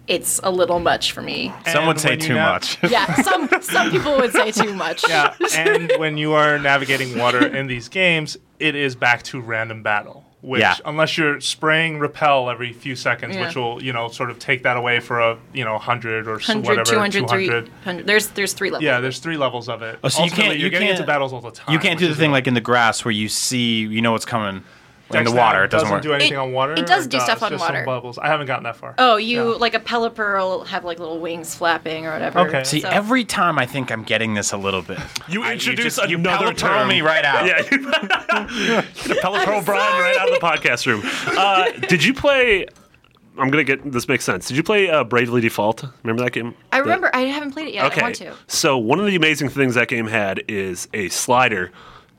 [0.06, 1.52] it's a little much for me.
[1.66, 2.78] Some would say too nav- much.
[2.90, 5.08] Yeah, some some people would say too much.
[5.08, 9.82] Yeah, and when you are navigating water in these games, it is back to random
[9.82, 10.24] battle.
[10.42, 10.74] Which, Yeah.
[10.86, 13.46] unless you're spraying repel every few seconds, Yeah.
[13.46, 16.36] which will, you know, sort of take that away for a, you know, 100 or
[16.36, 17.66] s- 100, whatever, 200, 200.
[17.82, 18.06] 300.
[18.06, 18.84] There's there's three levels.
[18.84, 19.98] Yeah, there's three levels of it.
[20.02, 21.70] Oh, so you can't- you're you getting into can't- battles all the time.
[21.72, 24.24] You can't do the thing like in the grass where you see, you know what's
[24.24, 24.64] coming.
[25.14, 25.64] In the water.
[25.64, 26.02] It doesn't, work.
[26.02, 26.72] do anything It- on water.
[26.74, 27.84] it does or do stuff on just water.
[27.84, 28.18] bubbles.
[28.18, 28.94] I haven't gotten that far.
[28.98, 29.56] Oh, you Yeah.
[29.56, 32.40] like a Pelipper will have like little wings flapping or whatever.
[32.40, 32.64] Okay.
[32.64, 34.98] See, so- every time I think I'm getting this a little bit.
[35.28, 36.88] You I- introduce just- you another Pelipper term.
[36.88, 37.46] me right out.
[37.46, 37.62] Yeah,
[39.06, 41.02] you Pella Pearl Brian right out of the podcast room.
[41.36, 42.66] Uh, did you play?
[43.38, 44.48] I'm gonna get this makes sense.
[44.48, 45.84] Did you play uh, Bravely Default?
[46.02, 46.54] Remember that game?
[46.72, 47.86] I remember I haven't played it yet.
[47.86, 48.00] Okay.
[48.00, 48.34] I want to.
[48.48, 51.70] So one of the amazing things that game had is a slider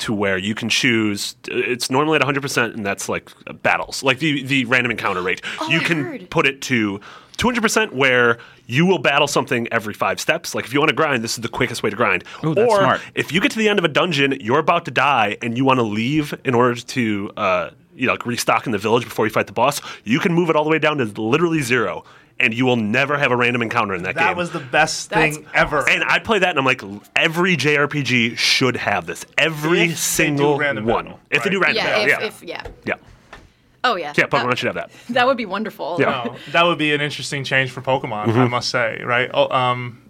[0.02, 1.36] to where you can choose.
[1.48, 5.42] It's normally at 100%, and that's like uh, battles, like the the random encounter rate.
[5.70, 6.30] you I can heard.
[6.30, 7.00] put it to
[7.38, 8.38] 200%, where
[8.68, 10.54] you will battle something every five steps.
[10.54, 12.24] Like if you want to grind, this is the quickest way to grind.
[12.44, 13.02] Ooh, that's or smart.
[13.16, 15.66] if you get to the end of a dungeon, you're about to die, and you
[15.66, 17.32] want to leave in order to.
[17.38, 19.82] Uh, you know, like restock in the village before you fight the boss.
[20.06, 22.06] You can move it all the way down to literally zero,
[22.42, 24.24] and you will never have a random encounter in that, game.
[24.24, 25.88] that was the best That's thing ever.
[25.90, 26.82] And I play that, and I'm like,
[27.16, 29.26] every JRPG should have this.
[29.38, 30.86] Every If single one.
[30.86, 32.64] battle, If they do random Yeah, battle, if, yeah.
[32.64, 32.96] if yeah.
[32.98, 33.38] yeah.
[33.84, 34.14] Oh yeah.
[34.16, 34.92] Yeah, Pokemon that, should have that.
[35.14, 35.98] that would be wonderful.
[36.00, 36.24] Yeah.
[36.26, 38.40] No, that would be an interesting change for Pokemon, Mm-hmm.
[38.40, 39.30] I must say, right?
[39.34, 40.02] Oh, um,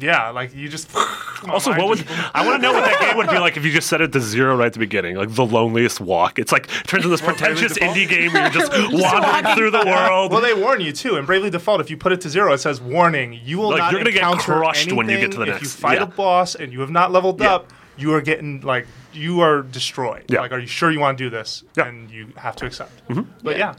[0.00, 0.88] yeah, like you just.
[1.48, 3.70] Also, what would I want to know what that game would be like if you
[3.70, 6.38] just set it to zero right at the beginning, like the loneliest walk.
[6.38, 7.96] It's like it turns into this pretentious Default?
[7.96, 9.54] indie game where you're just Just wandering walking.
[9.56, 10.32] through the world.
[10.32, 11.16] Well, they warn you too.
[11.16, 13.78] In Bravely Default, if you put it to zero, it says warning: you will Like,
[13.78, 15.68] not you're gonna get encounter crushed when you get anything to the if next- you
[15.68, 16.04] fight yeah.
[16.04, 17.54] a boss and you have not leveled Yeah.
[17.54, 17.72] up.
[17.96, 20.24] You are getting like you are destroyed.
[20.28, 20.40] Yeah.
[20.40, 21.62] Like, are you sure you want to do this?
[21.76, 21.84] Yeah.
[21.84, 21.96] Mm-hmm.
[21.98, 22.90] And you have to accept.
[23.42, 23.74] But yeah.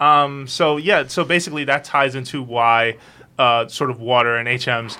[0.00, 1.06] Um, so yeah.
[1.06, 2.96] So basically, that ties into why
[3.38, 4.98] uh, sort of water and HMs s-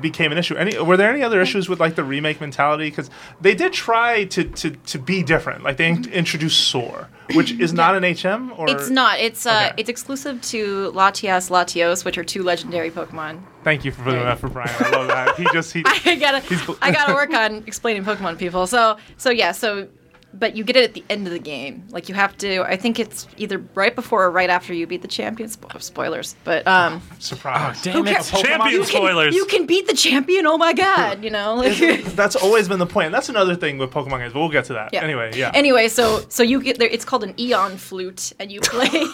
[0.00, 0.54] became an issue.
[0.54, 2.90] Any were there any other issues with like the remake mentality?
[2.90, 5.62] Because they did try to, to to be different.
[5.64, 8.52] Like they in- introduced Soar, which is not an HM.
[8.56, 9.18] Or It's not.
[9.18, 9.74] It's uh, Okay.
[9.78, 13.42] it's exclusive to Latias, Latios, which are two legendary Pokemon.
[13.64, 14.70] Thank you for putting that for Brian.
[14.78, 15.36] I love that.
[15.36, 15.82] He just he.
[15.86, 18.66] I gotta, I gotta work on explaining Pokemon people.
[18.66, 19.88] So, so yeah, so,
[20.32, 21.84] but you get it at the end of the game.
[21.90, 22.62] Like you have to.
[22.62, 25.48] I think it's either right before or right after you beat the champion.
[25.48, 27.82] Spo- spoilers, but um, Surprise.
[27.82, 28.14] Damn it.
[28.14, 28.30] cares?
[28.30, 29.34] Champion you can, spoilers.
[29.34, 30.46] you can beat the champion.
[30.46, 31.54] Oh my god, you know.
[31.54, 33.12] Like, That's always been the point.
[33.12, 34.90] That's another thing with Pokemon games, but we'll get to that.
[34.92, 35.02] Yeah.
[35.02, 35.50] Anyway, yeah.
[35.54, 36.88] Anyway, so so you get there.
[36.88, 38.88] It's called an Eon flute, and you play.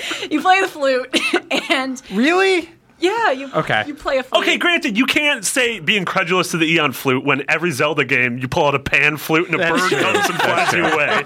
[0.30, 1.14] you play the flute,
[1.70, 2.70] and Really?
[3.02, 3.84] Yeah, you Okay.
[3.86, 4.42] You play a flute.
[4.42, 8.38] Okay, granted, you can't say be incredulous to the Eon flute when every Zelda game
[8.38, 9.98] you pull out a pan flute and a That's bird true.
[9.98, 11.24] comes and flies you away.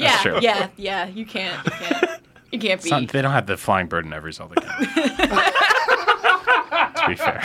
[0.00, 0.38] Yeah, true.
[0.40, 1.06] yeah, yeah.
[1.06, 1.64] You can't.
[1.64, 2.20] You can't.
[2.52, 4.68] You can't It's not- they don't have the flying bird in every Zelda game.
[6.94, 7.40] to be fair.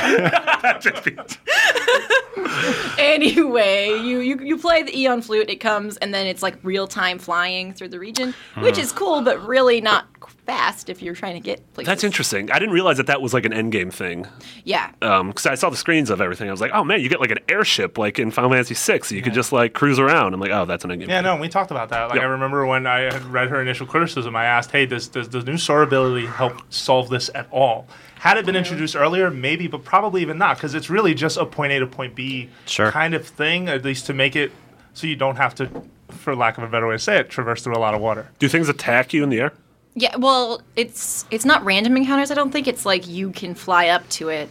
[2.98, 5.50] Anyway, you, you you play the Eon flute.
[5.50, 8.82] It comes and then it's like real time flying through the region, which hmm.
[8.82, 10.06] is cool, but really not
[10.46, 11.88] fast if you're trying to get places.
[11.88, 12.52] That's interesting.
[12.52, 14.28] I didn't realize that that was like an endgame thing.
[14.64, 14.92] Yeah.
[15.02, 16.48] Um, because I saw the screens of everything.
[16.48, 19.16] I was like, oh man, you get like an airship like in Final Fantasy VI.
[19.16, 20.34] You could just like cruise around.
[20.34, 21.08] I'm like, oh, that's an endgame.
[21.08, 22.06] Yeah, no, we talked about that.
[22.10, 22.24] Like, Yeah.
[22.24, 25.42] I remember when I had read her initial criticism, I asked, "Hey, does does the
[25.44, 27.88] new Soar ability help solve this at all?"
[28.20, 31.46] Had it been introduced earlier, maybe, but probably even not, because it's really just a
[31.46, 32.90] point A to point B Sure.
[32.92, 34.52] kind of thing, at least to make it
[34.94, 35.70] so you don't have to,
[36.10, 38.30] for lack of a better way to say it, traverse through a lot of water.
[38.40, 39.54] Do things attack you in the air?
[39.96, 42.30] Yeah, well, it's it's not random encounters.
[42.30, 44.50] I don't think it's like you can fly up to it,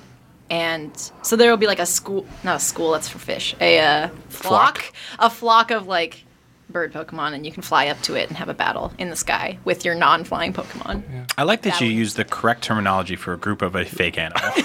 [0.48, 0.90] and
[1.22, 2.92] so there will be like a school, not a school.
[2.92, 3.54] That's for fish.
[3.60, 4.92] A uh, flock, Flock?
[5.18, 6.24] a flock of like
[6.70, 9.16] bird Pokemon, and you can fly up to it and have a battle in the
[9.16, 11.02] sky with your non-flying Pokemon.
[11.38, 11.92] I like that you Battling.
[11.98, 14.40] use the correct terminology for a group of a fake animal.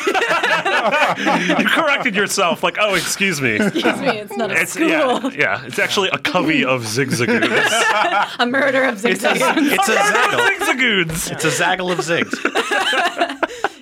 [0.80, 2.64] You corrected yourself.
[2.64, 3.56] Like, oh, excuse me.
[3.56, 4.88] Excuse me, it's not a It's school.
[4.88, 5.66] yeah, yeah.
[5.66, 8.36] It's actually a covey of zigzagoons.
[8.40, 9.72] A murder of it's a, zigzagoons.
[9.74, 10.40] it's a zaggle.
[10.40, 11.32] zigzagoons.
[11.32, 12.34] It's a zaggle of zigs.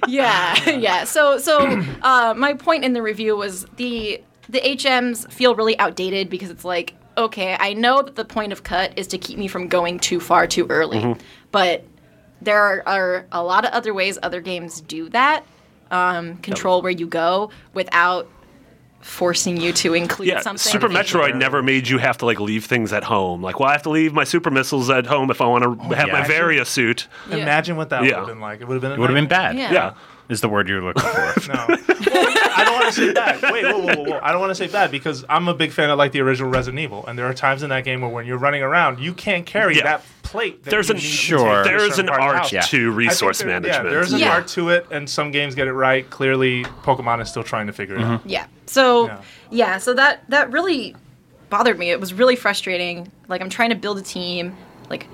[0.07, 1.03] yeah, yeah.
[1.03, 1.59] So, so
[2.01, 6.65] uh, my point in the review was the the HMs feel really outdated because it's
[6.65, 9.99] like, okay, I know that the point of cut is to keep me from going
[9.99, 11.15] too far too early,
[11.51, 11.83] but
[12.41, 15.45] there are, are a lot of other ways other games do that.
[15.89, 18.29] Um, control where you go without
[18.99, 20.71] forcing you to include Yeah, something.
[20.71, 23.41] Super Metroid never made you have to like leave things at home.
[23.41, 25.95] Like, well, I have to leave my super missiles at home if I want to
[25.95, 26.13] have yeah.
[26.13, 27.07] my Varia suit.
[27.29, 27.37] Yeah.
[27.37, 28.09] Imagine what that Yeah.
[28.09, 28.61] would have been like.
[28.61, 28.91] It would have been.
[28.91, 29.55] It would have been bad.
[29.55, 29.93] Yeah.
[30.27, 30.33] Yeah.
[30.33, 31.33] Is the word you're looking for.
[31.47, 31.65] No.
[31.69, 33.41] I don't want to say bad.
[33.51, 34.19] Wait, whoa, whoa, whoa, whoa.
[34.21, 36.49] I don't want to say bad because I'm a big fan of like the original
[36.49, 39.13] Resident Evil, and there are times in that game where when you're running around, you
[39.13, 39.83] can't carry Yeah.
[39.83, 40.63] that plate.
[40.63, 41.37] That There's an Sure.
[41.63, 42.51] take to a There's an part of the art house.
[42.51, 42.61] Yeah.
[42.61, 43.85] to resource there- management.
[43.85, 44.33] Yeah, there's an Yeah.
[44.33, 46.09] art to it, and some games get it right.
[46.09, 48.11] Clearly, Pokemon is still trying to figure it mm-hmm.
[48.13, 48.21] out.
[48.25, 48.45] Yeah.
[48.65, 49.17] So Yeah.
[49.51, 49.77] yeah.
[49.77, 50.95] so that that really
[51.49, 51.91] bothered me.
[51.91, 53.11] It was really frustrating.
[53.27, 54.55] Like I'm trying to build a team,
[54.89, 55.07] like,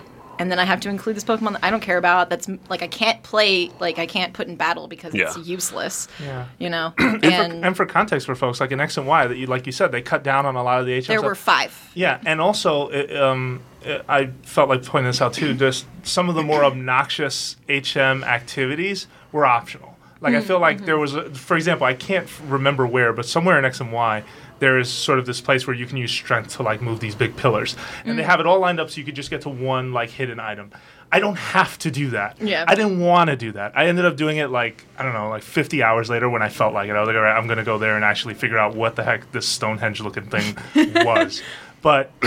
[0.43, 2.29] and then I have to include this Pokemon that I don't care about.
[2.29, 5.43] That's like I can't play, like I can't put in battle because it's Yeah.
[5.43, 6.09] useless.
[6.21, 6.45] Yeah.
[6.59, 6.93] You know.
[6.97, 9.47] And, and for, and for context for folks, like in X and Y, that you
[9.47, 11.07] like you said, they cut down on a lot of the HMs.
[11.07, 11.89] there were five.
[11.93, 15.53] Yeah, and also it, um, uh, I felt like pointing this out too.
[15.53, 19.97] Just some of the more obnoxious HM activities were optional.
[20.21, 23.25] Like I feel like there was, a, for example, I can't f- remember where, but
[23.25, 24.23] somewhere in X and Y,
[24.59, 27.15] there is sort of this place where you can use strength to like move these
[27.15, 28.27] big pillars, and they mm.
[28.27, 30.71] have it all lined up so you could just get to one like hidden item.
[31.11, 32.41] I don't have to do that.
[32.41, 32.65] Yeah.
[32.67, 33.77] I didn't want to do that.
[33.77, 36.49] I ended up doing it like I don't know, like 50 hours later when I
[36.49, 36.95] felt like it.
[36.95, 39.03] I was like, all right, I'm gonna go there and actually figure out what the
[39.03, 40.55] heck this Stonehenge looking thing
[41.05, 41.41] was.
[41.81, 42.11] But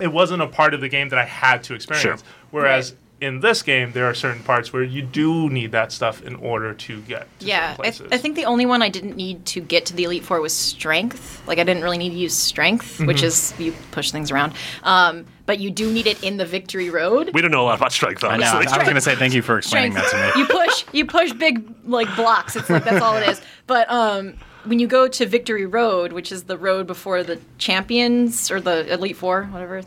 [0.00, 2.22] it wasn't a part of the game that I had to experience.
[2.50, 6.34] Whereas in this game, there are certain parts where you do need that stuff in
[6.36, 8.08] order to get to Yeah, certain I, places.
[8.12, 10.54] I think the only one I didn't need to get to the Elite Four was
[10.54, 11.42] strength.
[11.46, 13.06] Like, I didn't really need to use strength, Mm-hmm.
[13.06, 14.54] which is you push things around.
[14.82, 17.30] Um, but you do need it in the victory road.
[17.34, 18.46] We don't know a lot about strength, I know.
[18.46, 18.66] honestly.
[18.72, 20.12] I was going to say thank you for explaining strength.
[20.12, 20.42] that to me.
[20.42, 22.54] you push you push big like blocks.
[22.56, 23.40] It's like that's all it is.
[23.66, 28.50] But um, when you go to Victory Road, which is the road before the champions
[28.50, 29.82] or the Elite Four, whatever.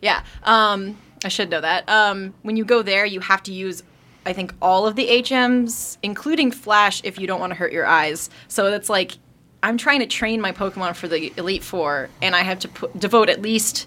[0.00, 1.88] Yeah, um, I should know that.
[1.88, 3.82] Um, when you go there, you have to use.
[4.26, 7.86] I think all of the HMs, including Flash, if you don't want to hurt your
[7.86, 8.30] eyes.
[8.48, 9.18] So it's like
[9.62, 13.28] I'm trying to train my Pokemon for the Elite Four, and I have to devote
[13.28, 13.86] at least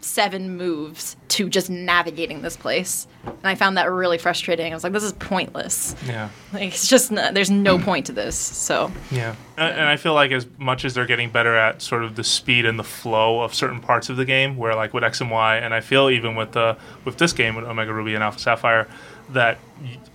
[0.00, 3.06] seven moves to just navigating this place.
[3.24, 4.72] And I found that really frustrating.
[4.72, 5.94] I was like, this is pointless.
[6.06, 6.30] yeah.
[6.52, 7.84] Like, it's just, no, there's no mm.
[7.84, 8.36] point to this.
[8.36, 12.02] So, Yeah, and, and I feel like as much as they're getting better at sort
[12.02, 15.04] of the speed and the flow of certain parts of the game, where like with
[15.04, 18.14] X and Y, and I feel even with the with this game with Omega Ruby
[18.14, 18.88] and Alpha Sapphire,
[19.32, 19.58] that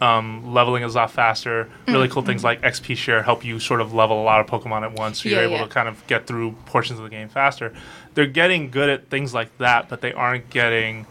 [0.01, 1.69] um, leveling is a lot faster.
[1.87, 4.83] Really cool things like XP share help you sort of level a lot of Pokemon
[4.83, 5.63] at once, so you're able yeah.
[5.63, 7.73] to kind of get through portions of the game faster.
[8.13, 11.07] They're getting good at things like that, but they aren't getting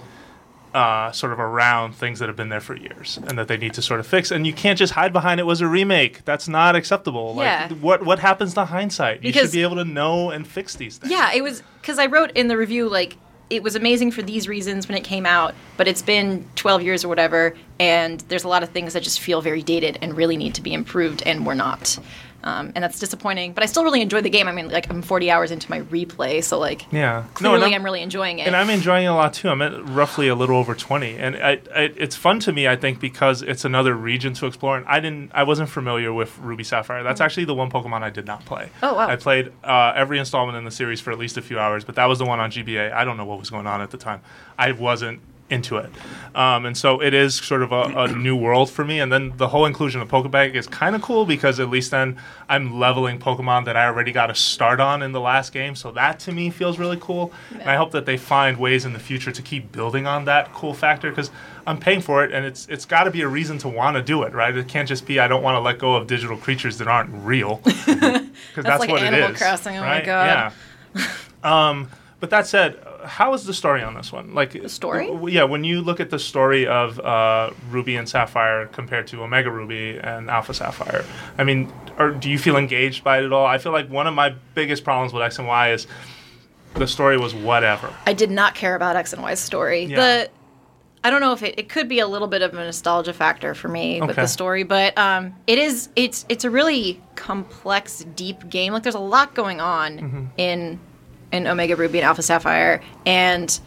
[0.74, 3.72] uh, sort of around things that have been there for years and that they need
[3.74, 4.32] to sort of fix.
[4.32, 6.24] And you can't just hide behind it was a remake.
[6.24, 7.34] That's not acceptable.
[7.38, 7.68] Yeah.
[7.70, 9.22] Like what what happens to hindsight?
[9.22, 11.12] you should be able to know and fix these things.
[11.12, 13.16] yeah, it was, because I wrote in the review, like,
[13.50, 17.04] it was amazing for these reasons when it came out, but it's been 12 years
[17.04, 20.36] or whatever, and there's a lot of things that just feel very dated and really
[20.36, 21.98] need to be improved, and we're not.
[22.44, 24.46] Um, and that's disappointing, but I still really enjoy the game.
[24.48, 27.22] I mean, like, I'm 40 hours into my replay, so, like, Yeah.
[27.22, 28.46] No, clearly and I'm- I'm really enjoying it.
[28.46, 29.48] And I'm enjoying it a lot too.
[29.48, 32.68] I'm at roughly a little over 20, and I, I, it's fun to me.
[32.68, 34.76] I think because it's another region to explore.
[34.76, 37.02] And I didn't, I wasn't familiar with Ruby Sapphire.
[37.02, 38.68] That's actually the one Pokemon I did not play.
[38.82, 39.08] Oh, wow.
[39.08, 41.94] I played uh, every installment in the series for at least a few hours, but
[41.94, 42.92] that was the one on GBA.
[42.92, 44.20] I don't know what was going on at the time.
[44.58, 45.90] I wasn't into it,
[46.34, 49.00] um, and so it is sort of a, a new world for me.
[49.00, 52.16] And then the whole inclusion of Pokebank is kind of cool because at least then
[52.48, 55.74] I'm leveling Pokemon that I already got a start on in the last game.
[55.74, 57.32] So that to me feels really cool.
[57.52, 60.52] And I hope that they find ways in the future to keep building on that
[60.52, 61.30] cool factor because
[61.66, 64.02] I'm paying for it, and it's it's got to be a reason to want to
[64.02, 64.54] do it, right?
[64.56, 67.10] It can't just be I don't want to let go of digital creatures that aren't
[67.24, 67.62] real.
[68.54, 69.38] Because that's, that's like what Animal it is.
[69.38, 70.00] Crossing, oh my?
[70.04, 70.52] God.
[70.94, 71.08] Yeah.
[71.44, 71.90] um,
[72.24, 74.32] but that said, how is the story on this one?
[74.32, 75.10] Like the story?
[75.30, 79.50] yeah, when you look at the story of uh, Ruby and Sapphire compared to Omega
[79.50, 81.04] Ruby and Alpha Sapphire,
[81.36, 83.44] I mean, or do you feel engaged by it at all?
[83.44, 85.86] I feel like one of my biggest problems with X and Y is
[86.76, 87.92] the story was whatever.
[88.06, 89.84] I did not care about X and Y's story.
[89.84, 89.96] Yeah.
[89.96, 90.30] The
[91.06, 93.54] I don't know if it, it could be a little bit of a nostalgia factor
[93.54, 98.48] for me with the story, but um, it is it's it's a really complex, deep
[98.48, 98.72] game.
[98.72, 100.24] Like there's a lot going on Mm-hmm.
[100.38, 100.80] in
[101.34, 103.58] in Omega Ruby and Alpha Sapphire, and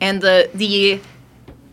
[0.00, 1.00] and the the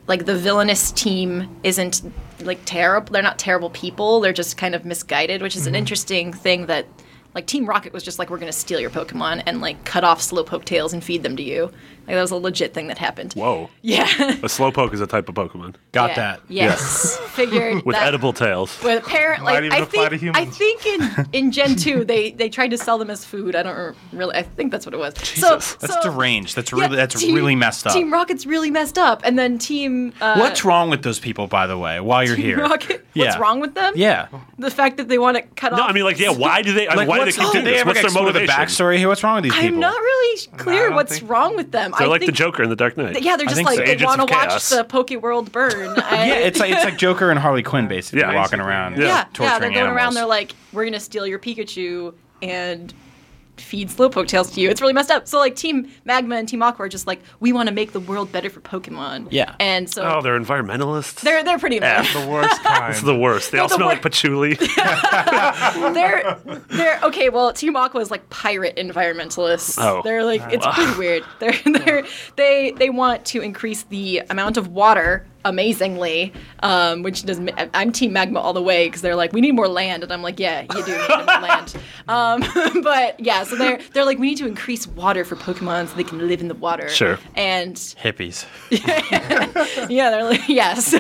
[0.08, 2.02] like the villainous team isn't
[2.42, 3.12] like terrible.
[3.14, 4.20] They're not terrible people.
[4.20, 5.70] They're just kind of misguided, which is Mm-hmm.
[5.70, 6.86] an interesting thing that.
[7.34, 10.20] Like Team Rocket was just like we're gonna steal your Pokemon and like cut off
[10.22, 11.72] Slowpoke tails and feed them to you.
[12.08, 13.34] Like that was a legit thing that happened.
[13.34, 13.70] Whoa.
[13.84, 14.04] Yeah.
[14.04, 16.16] A slowpoke is a type of Pokemon Got Yeah.
[16.16, 16.42] that.
[16.50, 17.18] Yes.
[17.30, 18.76] Figured with that, edible tails.
[18.82, 20.48] But apparently, Might even I apply think to humans.
[20.48, 23.56] I think in in Gen two they they tried to sell them as food.
[23.56, 24.36] I don't really.
[24.36, 25.14] I think that's what it was.
[25.14, 25.76] Jesus.
[25.76, 26.56] That's so, deranged.
[26.56, 27.94] That's yeah, really that's Team- really messed up.
[27.94, 31.68] Team Rocket's really messed up, and then Team uh, What's wrong with those people, by
[31.68, 32.00] the way?
[32.00, 33.06] While you're Team here, Rocket.
[33.14, 33.94] What's wrong with them?
[33.96, 34.28] Yeah.
[34.58, 35.80] The fact that they want to cut No, off.
[35.82, 36.32] No, I mean, like, yeah.
[36.32, 36.88] Why do they?
[36.88, 37.80] Like, why do they what's- keep did doing they this?
[37.82, 38.62] ever What's their explore the motivation?
[38.62, 39.08] backstory here?
[39.08, 39.68] What's wrong with these people?
[39.68, 41.94] I'm not really clear don't what's think- wrong with them.
[41.98, 43.22] They're I like the Joker in the Dark Knight.
[43.22, 43.86] Yeah, they're just like so.
[43.86, 45.96] they want to watch the Poke World burn.
[46.00, 48.36] I- Yeah, it's like it's like Joker and Harley Quinn basically Yeah.
[48.36, 48.98] walking around.
[48.98, 49.04] yeah.
[49.08, 50.14] yeah, yeah, they're going around.
[50.14, 52.94] They're like, we're gonna steal your Pikachu and
[53.62, 54.70] feed Slowpoke tails to you.
[54.70, 55.28] It's really messed up.
[55.28, 58.00] So like, Team Magma and Team Aqua are just like, we want to make the
[58.00, 59.28] world better for Pokemon.
[59.32, 59.56] Yeah.
[59.60, 61.22] and so Oh, they're environmentalists.
[61.22, 61.80] they're they're pretty.
[61.80, 62.06] bad.
[62.06, 62.22] Yeah.
[62.26, 62.92] The worst kind.
[62.94, 63.52] It's the worst.
[63.52, 64.54] They all the smell wor- like patchouli.
[65.94, 66.38] they're
[66.70, 67.30] they're okay.
[67.30, 69.76] Well, Team Aqua is like pirate environmentalists.
[69.78, 70.02] Oh.
[70.04, 71.24] they're like it's pretty weird.
[71.40, 77.40] They're they're they they want to increase the amount of water amazingly, um, which does
[77.74, 80.22] I'm Team Magma all the way because they're like, we need more land, and I'm
[80.22, 81.76] like, yeah, you do need more land.
[82.08, 82.44] Um,
[82.84, 86.04] but yeah, so they're they're like, we need to increase water for Pokemon so they
[86.04, 86.90] can live in the water.
[86.90, 87.20] Sure.
[87.36, 88.46] And Hippies.
[89.90, 91.00] yeah, they're like, yeah, so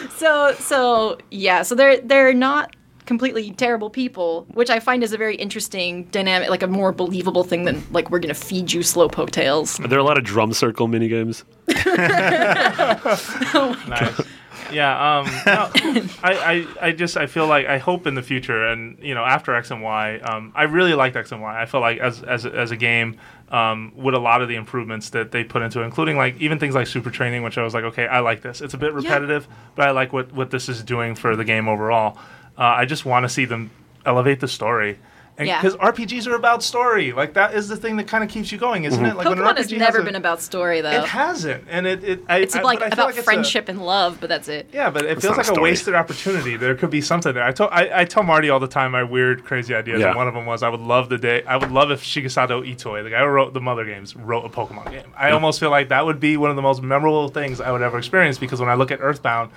[0.16, 2.74] so so yeah, so they're they're not
[3.06, 7.44] completely terrible people, which I find is a very interesting dynamic, like a more believable
[7.44, 9.78] thing than like we're gonna feed you slowpoke tails.
[9.80, 11.44] Are there a lot of drum circle minigames?
[13.88, 14.20] nice.
[14.72, 15.70] Yeah, um, no,
[16.22, 19.24] I, I, I just I feel like I hope in the future and you know
[19.24, 21.62] after X and Y, um, I really liked X and Y.
[21.62, 23.18] I feel like as as a, as a game,
[23.50, 26.58] um, with a lot of the improvements that they put into it, including like even
[26.58, 28.60] things like super training, which I was like, okay, I like this.
[28.60, 31.68] It's a bit repetitive, but I like what what this is doing for the game
[31.68, 32.16] overall.
[32.56, 33.70] Uh, I just want to see them
[34.06, 34.98] elevate the story.
[35.40, 35.60] Yeah.
[35.60, 37.12] Because RPGs are about story.
[37.12, 39.16] Like that is the thing that kind of keeps you going, isn't it?
[39.16, 40.90] Like when an Pokemon has RPG never a- been about story though.
[40.90, 42.04] It hasn't, and it.
[42.04, 44.18] it I, it's I, like but I feel about like it's a- friendship and love,
[44.20, 44.68] but that's it.
[44.72, 46.56] yeah, but it feels not a like a wasted opportunity.
[46.56, 47.44] There could be something there.
[47.44, 50.00] I, told, I, I tell Marty all the time my weird, crazy ideas.
[50.00, 50.08] Yeah.
[50.08, 51.42] And one of them was I would love the day.
[51.44, 54.50] I would love if Shigesato Itoi, the guy who wrote the Mother games, wrote a
[54.50, 55.12] Pokemon game.
[55.16, 57.82] I almost feel like that would be one of the most memorable things I would
[57.82, 59.50] ever experience because when I look at Earthbound,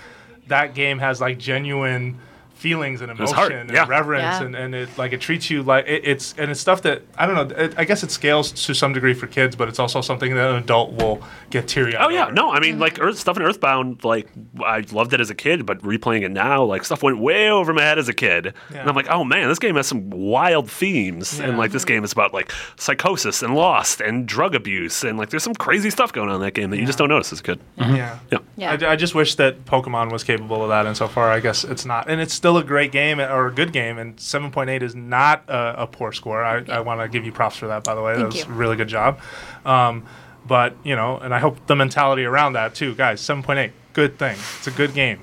[0.48, 2.20] that game has like genuine
[2.56, 3.86] feelings and emotion heart, and yeah.
[3.88, 4.44] reverence Yeah.
[4.44, 7.26] and, and it like it treats you like it, it's and it's stuff that I
[7.26, 7.56] don't know.
[7.56, 10.50] It, I guess it scales to some degree for kids, but it's also something that
[10.50, 12.06] an adult will get teary eyed.
[12.06, 12.82] Oh yeah, no, I mean mm-hmm.
[12.82, 14.30] like Earth, stuff in Earthbound, like
[14.64, 17.74] I loved it as a kid, but replaying it now, like stuff went way over
[17.74, 18.80] my head as a kid, Yeah.
[18.80, 22.04] and I'm like, oh man, this game has some wild themes, and like this game
[22.04, 26.14] is about like psychosis and lost and drug abuse, and like there's some crazy stuff
[26.14, 27.60] going on in that game that you just don't notice as a kid.
[27.78, 27.96] Mm-hmm.
[27.96, 28.20] Yeah.
[28.32, 28.40] Yeah.
[28.58, 28.78] Yeah.
[28.90, 31.64] I, I just wish that Pokemon was capable of that, and so far, I guess
[31.64, 32.10] it's not.
[32.10, 35.82] And it's still a great game or a good game, and 7.8 is not a,
[35.82, 36.44] a poor score.
[36.44, 38.14] I, I want to give you props for that, by the way.
[38.14, 38.54] Thank that was you.
[38.54, 39.20] a really good job.
[39.66, 40.06] Um,
[40.46, 42.94] but, you know, and I hope the mentality around that, too.
[42.94, 44.38] Guys, 7.8, good thing.
[44.60, 45.22] It's a good game.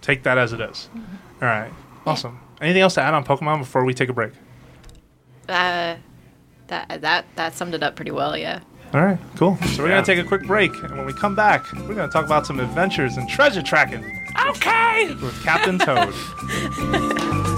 [0.00, 0.88] Take that as it is.
[0.92, 1.44] Mm-hmm.
[1.44, 1.72] All right.
[2.04, 2.40] Awesome.
[2.60, 4.32] Anything else to add on Pokemon before we take a break?
[5.48, 5.94] Uh,
[6.66, 8.36] that that that summed it up pretty well.
[8.36, 8.58] Yeah.
[8.92, 9.56] All right, cool.
[9.56, 9.94] So we're Yeah.
[9.94, 12.24] going to take a quick break, and when we come back, we're going to talk
[12.26, 14.02] about some adventures and treasure tracking
[14.48, 15.14] Okay.
[15.14, 16.14] with Captain Toad.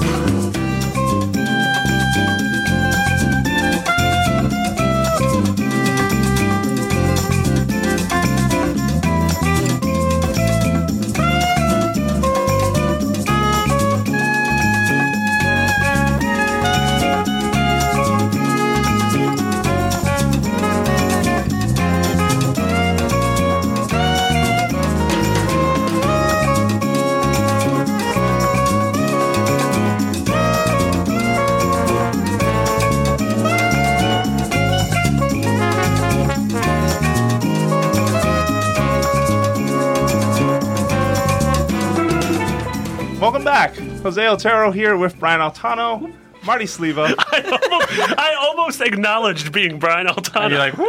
[43.23, 43.77] Welcome back.
[43.77, 46.13] Jose Otero here with Brian Altano,
[46.45, 47.15] Marty Sliva.
[47.33, 50.41] I almost I almost acknowledged being Brian Altano.
[50.43, 50.89] And you're like, whoop.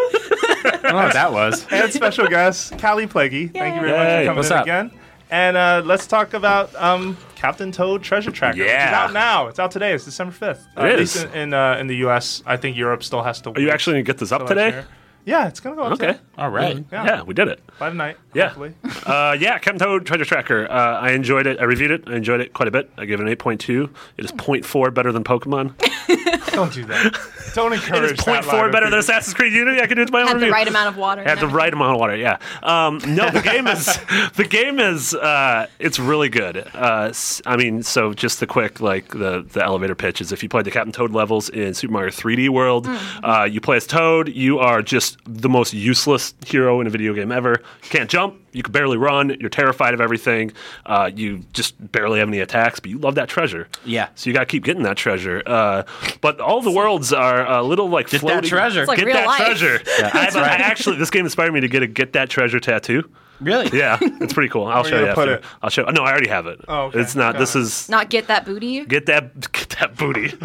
[0.65, 1.67] I don't know what that was.
[1.71, 3.51] and special guest Kallie Plagge.
[3.53, 4.21] Thank you very much Yay.
[4.21, 4.63] for coming What's in up?
[4.63, 4.91] again.
[5.29, 8.57] And uh, let's talk about um, Captain Toad Treasure Tracker.
[8.57, 9.03] which is Yeah.
[9.05, 9.45] out now.
[9.47, 9.93] It's out today.
[9.93, 10.65] It's December fifth.
[10.75, 11.15] Uh, It at is.
[11.23, 12.41] least in in, uh, in the U.S.
[12.47, 13.51] I think Europe still has to.
[13.51, 14.83] Are you actually gonna get this up today?
[15.25, 16.07] Yeah, it's gonna go up Okay.
[16.07, 16.19] today.
[16.37, 16.83] All right.
[16.91, 17.05] Yeah.
[17.05, 17.59] Yeah, we did it.
[17.83, 18.17] By tonight.
[18.33, 18.45] Yeah.
[18.49, 18.73] Hopefully.
[19.03, 20.65] Uh, yeah, Captain Toad Treasure Tracker.
[20.71, 21.59] Uh, I enjoyed it.
[21.59, 22.03] I reviewed it.
[22.07, 22.89] I enjoyed it quite a bit.
[22.97, 23.89] I gave it an 8.2.
[24.15, 25.73] It is 0.4 better than Pokemon.
[26.53, 27.19] Don't do that.
[27.53, 28.99] Don't encourage is that 0.4 line better than thinking.
[28.99, 29.81] Assassin's Creed Unity.
[29.81, 31.19] I can do it to my own Had the right amount of water.
[31.21, 31.57] and Had the everything.
[31.57, 32.15] right amount of water.
[32.15, 32.37] Yeah.
[32.61, 33.85] Um, no, the game is
[34.35, 36.57] the game is uh, it's really good.
[36.73, 40.41] Uh, s- I mean, so just the quick like the the elevator pitch is if
[40.43, 42.87] you played the Captain Toad levels in Super Mario 3D World,
[43.23, 44.29] uh, you play as Toad.
[44.29, 47.61] You are just the most useless hero in a video game ever.
[47.83, 48.39] You can't jump.
[48.51, 49.35] You can barely run.
[49.39, 50.51] You're terrified of everything.
[50.85, 53.67] Uh, you just barely have any attacks, but you love that treasure.
[53.85, 54.09] Yeah.
[54.15, 55.41] So you got to keep getting that treasure.
[55.45, 55.83] Uh,
[56.21, 58.81] but all the worlds are a little like Get that treasure.
[58.81, 59.37] It's like get real that life.
[59.39, 59.79] treasure.
[59.85, 63.09] I, that's I actually, this game inspired me to get a get that treasure tattoo.
[63.43, 63.69] Really?
[63.77, 64.65] Yeah, it's pretty cool.
[64.65, 65.45] I'll Where show you you gonna put after.
[65.45, 65.51] it?
[65.61, 65.83] I'll show.
[65.85, 66.59] No, I already have it.
[66.67, 66.99] Oh, okay.
[66.99, 67.33] It's not.
[67.33, 67.59] Got this it.
[67.59, 68.85] is Not get that booty.
[68.85, 70.29] get that get that booty.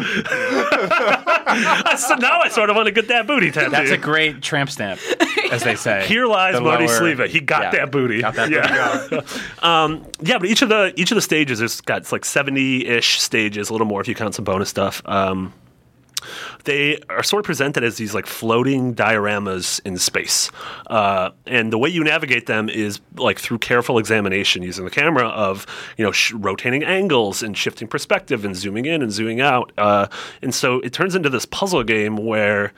[1.97, 3.69] so now I sort of want to get that booty tattoo.
[3.71, 4.99] That's a great tramp stamp,
[5.51, 6.05] as they say.
[6.07, 7.27] Here lies The Marty lower- Sliva.
[7.27, 7.71] He got Yeah.
[7.71, 8.21] that booty.
[8.21, 9.07] Got that yeah.
[9.09, 9.25] booty.
[9.61, 12.85] um, yeah, but each of the each of the stages has got it's like seventy
[12.85, 15.01] ish stages, a little more if you count some bonus stuff.
[15.05, 15.53] Um,
[16.63, 20.51] they are sort of presented as these like floating dioramas in space,
[20.87, 25.27] uh, and the way you navigate them is like through careful examination using the camera
[25.27, 25.65] of
[25.97, 30.07] you know sh- rotating angles and shifting perspective and zooming in and zooming out, uh,
[30.41, 32.73] and so it turns into this puzzle game where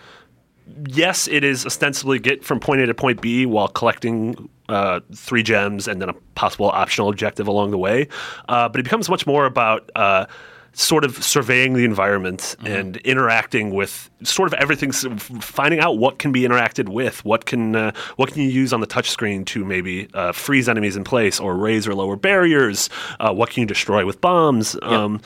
[0.87, 5.43] yes, it is ostensibly get from point A to point B while collecting uh, three
[5.43, 8.07] gems and then a possible optional objective along the way.
[8.47, 10.25] Uh, but it becomes much more about uh,
[10.73, 16.31] sort of surveying the environment and interacting with sort of everything, finding out what can
[16.31, 20.07] be interacted with, what can uh, what can you use on the touchscreen to maybe
[20.13, 22.89] uh, freeze enemies in place or raise or lower barriers.
[23.19, 24.77] Uh, what can you destroy with bombs?
[24.81, 25.21] Um,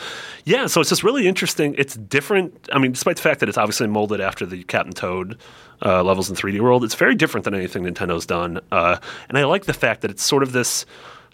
[0.45, 1.75] yeah, so it's just really interesting.
[1.77, 2.67] It's different.
[2.73, 5.37] I mean, despite the fact that it's obviously molded after the Captain Toad.
[5.85, 6.85] Uh, levels in 3D World.
[6.85, 10.23] It's very different than anything Nintendo's done, uh, and I like the fact that it's
[10.23, 10.85] sort of this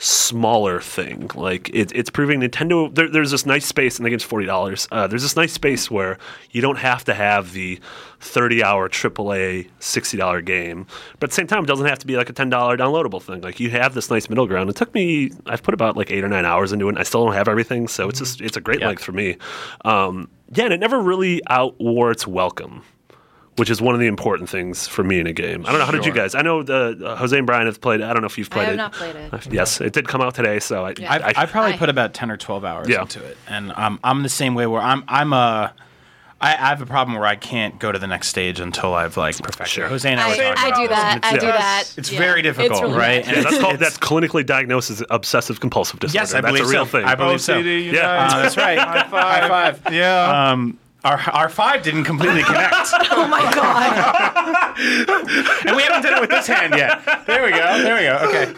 [0.03, 1.29] smaller thing.
[1.35, 2.93] Like it, it's proving Nintendo.
[2.93, 4.87] There, there's this nice space, and the game's forty dollars.
[4.91, 6.17] Uh, there's this nice space where
[6.49, 7.79] you don't have to have the
[8.19, 10.87] thirty-hour AAA sixty dollar game,
[11.19, 13.21] but at the same time, it doesn't have to be like a ten dollar downloadable
[13.21, 13.41] thing.
[13.41, 14.69] Like you have this nice middle ground.
[14.69, 15.31] It took me.
[15.45, 16.89] I've put about like eight or nine hours into it.
[16.89, 18.87] and I still don't have everything, so it's just it's a great Yeah.
[18.87, 19.37] length for me.
[19.85, 22.83] Um, yeah, and it never really outwore its welcome
[23.61, 25.63] which is one of the important things for me in a game.
[25.67, 26.33] I don't know how did you guys?
[26.33, 28.01] I know the uh, Jose and Brian have played.
[28.01, 28.05] it.
[28.05, 28.77] I don't know if you've I played have it.
[28.77, 29.31] not played it.
[29.31, 31.13] Uh, Yes, it did come out today, so I, Yeah.
[31.13, 33.01] I've, I, I, probably I- put about ten or twelve hours Yeah.
[33.03, 34.65] into it, and um, I'm the same way.
[34.65, 35.75] Where I'm, I'm a,
[36.41, 39.15] I, I have a problem where I can't go to the next stage until I've
[39.15, 39.67] like perfected.
[39.67, 39.87] Sure.
[39.87, 41.13] Jose and I, I, were talking I about do that.
[41.17, 41.93] and I it's- do that.
[41.97, 42.17] It's Yeah.
[42.17, 43.23] very difficult, really right?
[43.23, 43.35] bad.
[43.35, 46.17] Yeah, that's called that's clinically diagnosed as obsessive compulsive disorder.
[46.19, 46.91] Yes, I that's believe a real so.
[46.97, 47.05] thing.
[47.05, 47.61] I believe so.
[47.61, 47.93] OCD unite.
[47.93, 48.09] Yeah.
[48.25, 48.79] Uh, that's right.
[48.79, 49.11] High five.
[49.43, 49.93] High five.
[49.93, 50.49] Yeah.
[50.51, 52.73] Um, our, our five didn't completely connect,
[53.11, 54.77] Oh my god.
[55.67, 57.25] and we haven't done it with this hand yet.
[57.25, 57.81] There we go.
[57.81, 58.27] There we go.
[58.27, 58.53] Okay.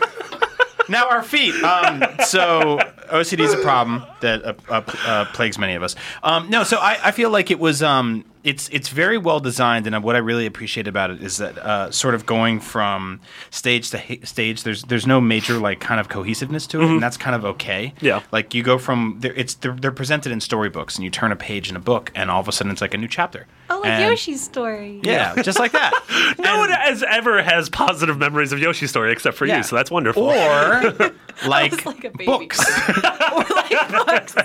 [0.89, 1.55] Now our feet.
[1.63, 2.79] Um, so
[3.09, 5.95] OCD is a problem that uh, uh, uh, plagues many of us.
[6.21, 7.81] Um, no, so I, I feel like it was.
[7.81, 11.57] Um, it's it's very well designed, and what I really appreciate about it is that
[11.57, 13.21] uh, sort of going from
[13.51, 14.63] stage to ha- stage.
[14.63, 17.93] There's there's no major like kind of cohesiveness to it, and that's kind of okay.
[18.01, 18.21] Yeah.
[18.31, 21.35] Like you go from they're, it's they're, they're presented in storybooks, and you turn a
[21.37, 23.47] page in a book, and all of a sudden it's like a new chapter.
[23.69, 24.99] Oh, like And- Yoshi's story.
[25.03, 25.93] Yeah, just like that.
[26.39, 29.57] no one has ever has positive memories of Yoshi's story except for Yeah.
[29.57, 30.23] you, so that's wonderful.
[30.23, 30.33] Or
[31.47, 32.59] like, like books,
[32.97, 34.35] or like books.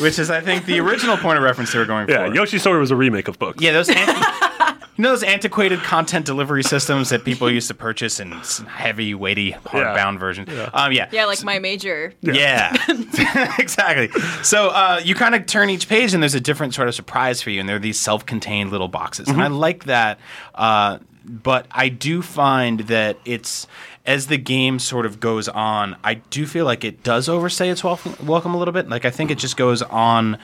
[0.00, 2.34] which is I think the original point of reference they were going yeah, for.
[2.34, 3.62] Yoshi's story was a remake of books.
[3.62, 8.20] Yeah, those anti- you know those antiquated content delivery systems that people used to purchase
[8.20, 10.50] in heavy, weighty, hardbound versions.
[10.74, 11.08] Um, yeah.
[11.10, 12.12] Yeah, like my major.
[12.20, 12.76] Yeah,
[13.58, 14.08] exactly.
[14.42, 17.40] So uh, you kind of turn each page, and there's a different sort of surprise
[17.40, 20.18] for you, and they're these self-contained little boxes, and I like that.
[20.54, 23.66] Uh, but I do find that it's
[24.06, 27.84] as the game sort of goes on, I do feel like it does overstay its
[27.84, 28.88] welcome, welcome a little bit.
[28.88, 30.38] Like I think it just goes on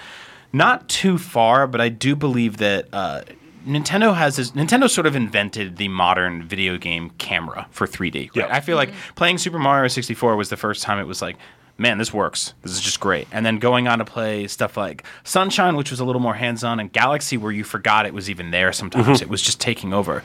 [0.55, 2.89] not too far, but I do believe that.
[2.93, 3.23] Uh,
[3.67, 4.51] Nintendo has this.
[4.51, 8.15] Nintendo sort of invented the modern video game camera for 3D.
[8.15, 8.31] Right?
[8.35, 8.49] Yeah.
[8.55, 11.37] I feel like playing Super Mario 64 was the first time it was like,
[11.79, 12.53] man, this works.
[12.63, 13.27] This is just great.
[13.33, 16.63] And then going on to play stuff like Sunshine, which was a little more hands
[16.63, 19.23] on, and Galaxy, where you forgot it was even there sometimes.
[19.23, 20.23] It was just taking over.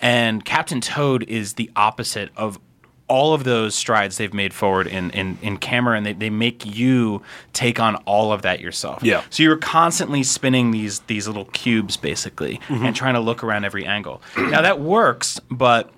[0.00, 2.58] And Captain Toad is the opposite of
[3.08, 6.64] all of those strides they've made forward in, in, in camera and they, they make
[6.66, 9.02] you take on all of that yourself.
[9.02, 9.22] Yeah.
[9.30, 13.84] So you're constantly spinning these these little cubes basically and trying to look around every
[13.84, 14.20] angle.
[14.36, 15.90] now that works, but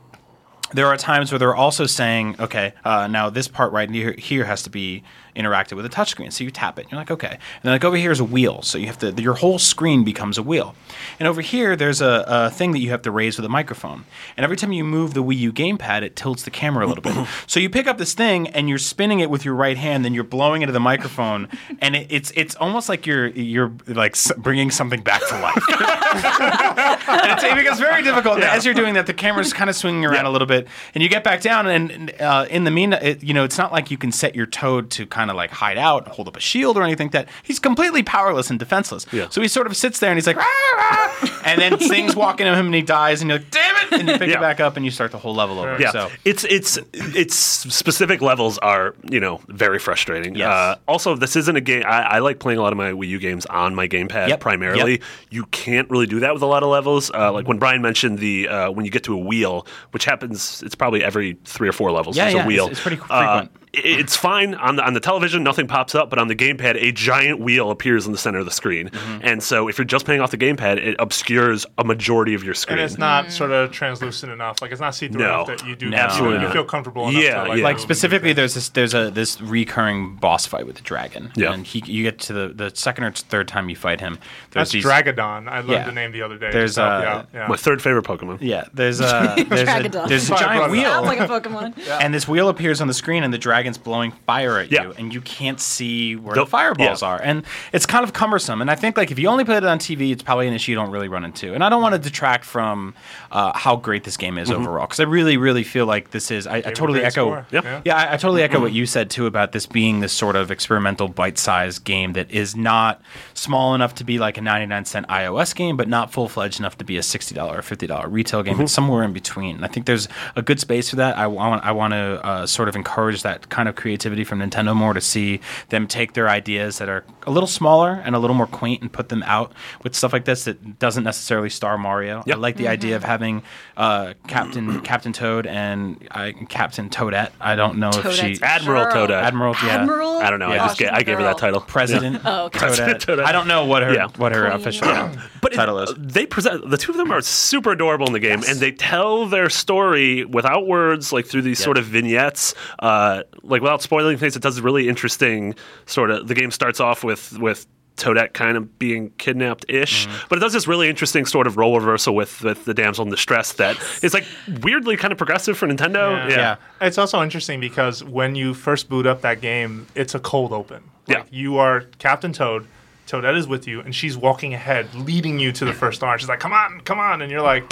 [0.72, 4.44] there are times where they're also saying, okay, uh, now this part right near here
[4.44, 5.02] has to be
[5.40, 6.32] interacted with a touchscreen.
[6.32, 6.86] So you tap it.
[6.90, 7.32] You're like, okay.
[7.32, 8.62] And then like over here is a wheel.
[8.62, 10.74] So you have to, your whole screen becomes a wheel.
[11.18, 14.04] And over here, there's a, a thing that you have to raise with a microphone.
[14.36, 17.02] And every time you move the Wii U gamepad, it tilts the camera a little
[17.02, 17.10] bit.
[17.46, 20.14] So you pick up this thing and you're spinning it with your right hand, then
[20.14, 21.48] you're blowing into the microphone,
[21.80, 25.64] and it, it's it's almost like you're you're like bringing something back to life.
[27.08, 28.36] and it becomes very difficult.
[28.36, 31.02] And As you're doing that, the camera's kind of swinging around a little bit, and
[31.02, 31.66] you get back down.
[31.66, 34.46] And uh, in the mean, it, you know, it's not like you can set your
[34.46, 37.06] toad to kind of like hide out, hold up a shield or anything.
[37.06, 39.06] like That he's completely powerless and defenseless.
[39.12, 39.28] Yeah.
[39.30, 40.44] So he sort of sits there and he's like, "Rah,
[40.76, 43.92] rah," and then things walk into him and he dies, and you're like, damn it!
[44.00, 44.36] And you pick Yeah.
[44.36, 45.76] it back up and you start the whole level over.
[45.80, 50.34] Yeah, So it's it's it's specific levels are you know very frustrating.
[50.34, 50.48] Yes.
[50.48, 51.82] Uh, also, this isn't a game.
[51.86, 54.40] I, I like playing a lot of my Wii U games on my gamepad Yep,
[54.40, 54.92] primarily.
[54.92, 55.02] yep.
[55.30, 57.10] You can't really do that with a lot of levels.
[57.12, 60.62] Uh, like when Brian mentioned the uh, when you get to a wheel, which happens,
[60.62, 62.16] it's probably every three or four levels.
[62.16, 63.59] Yeah, yeah, it's- it's pretty Uh, frequent.
[63.74, 65.42] I- it's fine on the on the television.
[65.44, 68.44] Nothing pops up, but on the gamepad, a giant wheel appears in the center of
[68.44, 68.88] the screen.
[68.88, 69.18] Mm-hmm.
[69.22, 72.54] And so, if you're just playing off the gamepad, it obscures a majority of your
[72.54, 72.78] screen.
[72.80, 74.60] and it's not sort of translucent enough.
[74.60, 75.44] Like it's not see-through No.
[75.44, 75.88] enough that you do.
[75.88, 75.96] No.
[75.96, 76.52] you- Absolutely you, not.
[76.52, 77.22] feel comfortable enough.
[77.22, 77.64] Yeah, to, like, yeah.
[77.64, 81.52] like specifically there's this there's a this recurring boss fight with the dragon Yeah.
[81.52, 84.14] and he you get to the the second or third time you fight him
[84.50, 85.48] there's That's these Draggadon.
[85.48, 85.84] I learned Yeah.
[85.86, 86.50] the name the other day.
[86.50, 87.46] There's, just uh, yeah.
[87.46, 88.38] my third favorite Pokemon.
[88.40, 90.72] yeah there's a there's a, there's a giant brother.
[90.72, 91.78] wheel Sounds like a Pokemon.
[92.00, 94.84] and this wheel appears on the screen and the dragon dragons blowing fire at Yeah.
[94.84, 97.08] you, and you can't see where Don't- the fireballs yeah.
[97.08, 98.60] are, and it's kind of cumbersome.
[98.62, 100.72] And I think like if you only played it on TV, it's probably an issue
[100.72, 101.52] you don't really run into.
[101.54, 102.94] And I don't want to detract from
[103.30, 104.62] uh, how great this game is Mm-hmm.
[104.62, 106.46] overall, because I really, really feel like this is.
[106.46, 107.44] I, I totally echo.
[107.50, 107.64] Yep.
[107.64, 107.80] Yeah.
[107.84, 110.50] Yeah, I, I totally echo what you said too about this being this sort of
[110.50, 113.02] experimental, bite-sized game that is not
[113.34, 116.84] small enough to be like a 99 cent iOS game, but not full-fledged enough to
[116.84, 118.60] be a $60 or $50 retail game.
[118.60, 119.56] It's somewhere in between.
[119.56, 121.16] And I think there's a good space for that.
[121.18, 124.74] I want I want to uh, sort of encourage that kind of creativity from Nintendo
[124.74, 128.34] more to see them take their ideas that are a little smaller and a little
[128.36, 132.22] more quaint and put them out with stuff like this that doesn't necessarily star Mario.
[132.26, 132.36] Yep.
[132.36, 133.42] I like the idea of having
[133.76, 137.30] uh, Captain Captain Toad and uh, Captain Toadette.
[137.40, 138.92] I don't know if she Admiral girl.
[139.06, 139.22] Toadette.
[139.22, 139.68] Admiral, yeah.
[139.80, 140.18] Admiral?
[140.18, 140.52] I don't know.
[140.52, 140.64] Yeah.
[140.64, 141.60] I just Oh, ga- I gave her that title.
[141.60, 142.58] President Oh, okay.
[142.60, 143.00] Toadette.
[143.00, 143.24] Toadette.
[143.24, 144.08] I don't know what her Yeah.
[144.16, 144.52] what her Queen.
[144.60, 145.10] official
[145.42, 145.92] But title is.
[145.98, 149.26] they present the two of them are super adorable in the game, and they tell
[149.26, 151.64] their story without words, like through these Yes.
[151.64, 154.36] sort of vignettes, uh, like without spoiling things.
[154.36, 155.54] It does a really interesting
[155.86, 156.28] sort of.
[156.28, 157.66] The game starts off with with.
[157.96, 160.26] Toadette kind of being kidnapped ish, Mm-hmm.
[160.30, 163.10] but it does this really interesting sort of role reversal with, with the damsel in
[163.10, 164.24] distress that is like
[164.62, 166.26] weirdly kind of progressive for Nintendo.
[166.30, 166.36] Yeah.
[166.36, 166.56] Yeah.
[166.80, 170.82] It's also interesting because when you first boot up that game, it's a cold open.
[171.08, 171.24] Yeah.
[171.30, 172.66] You are Captain Toad,
[173.06, 176.18] Toadette is with you, and she's walking ahead, leading you to the first star.
[176.18, 177.70] She's like, "Come on, come on," and you're like,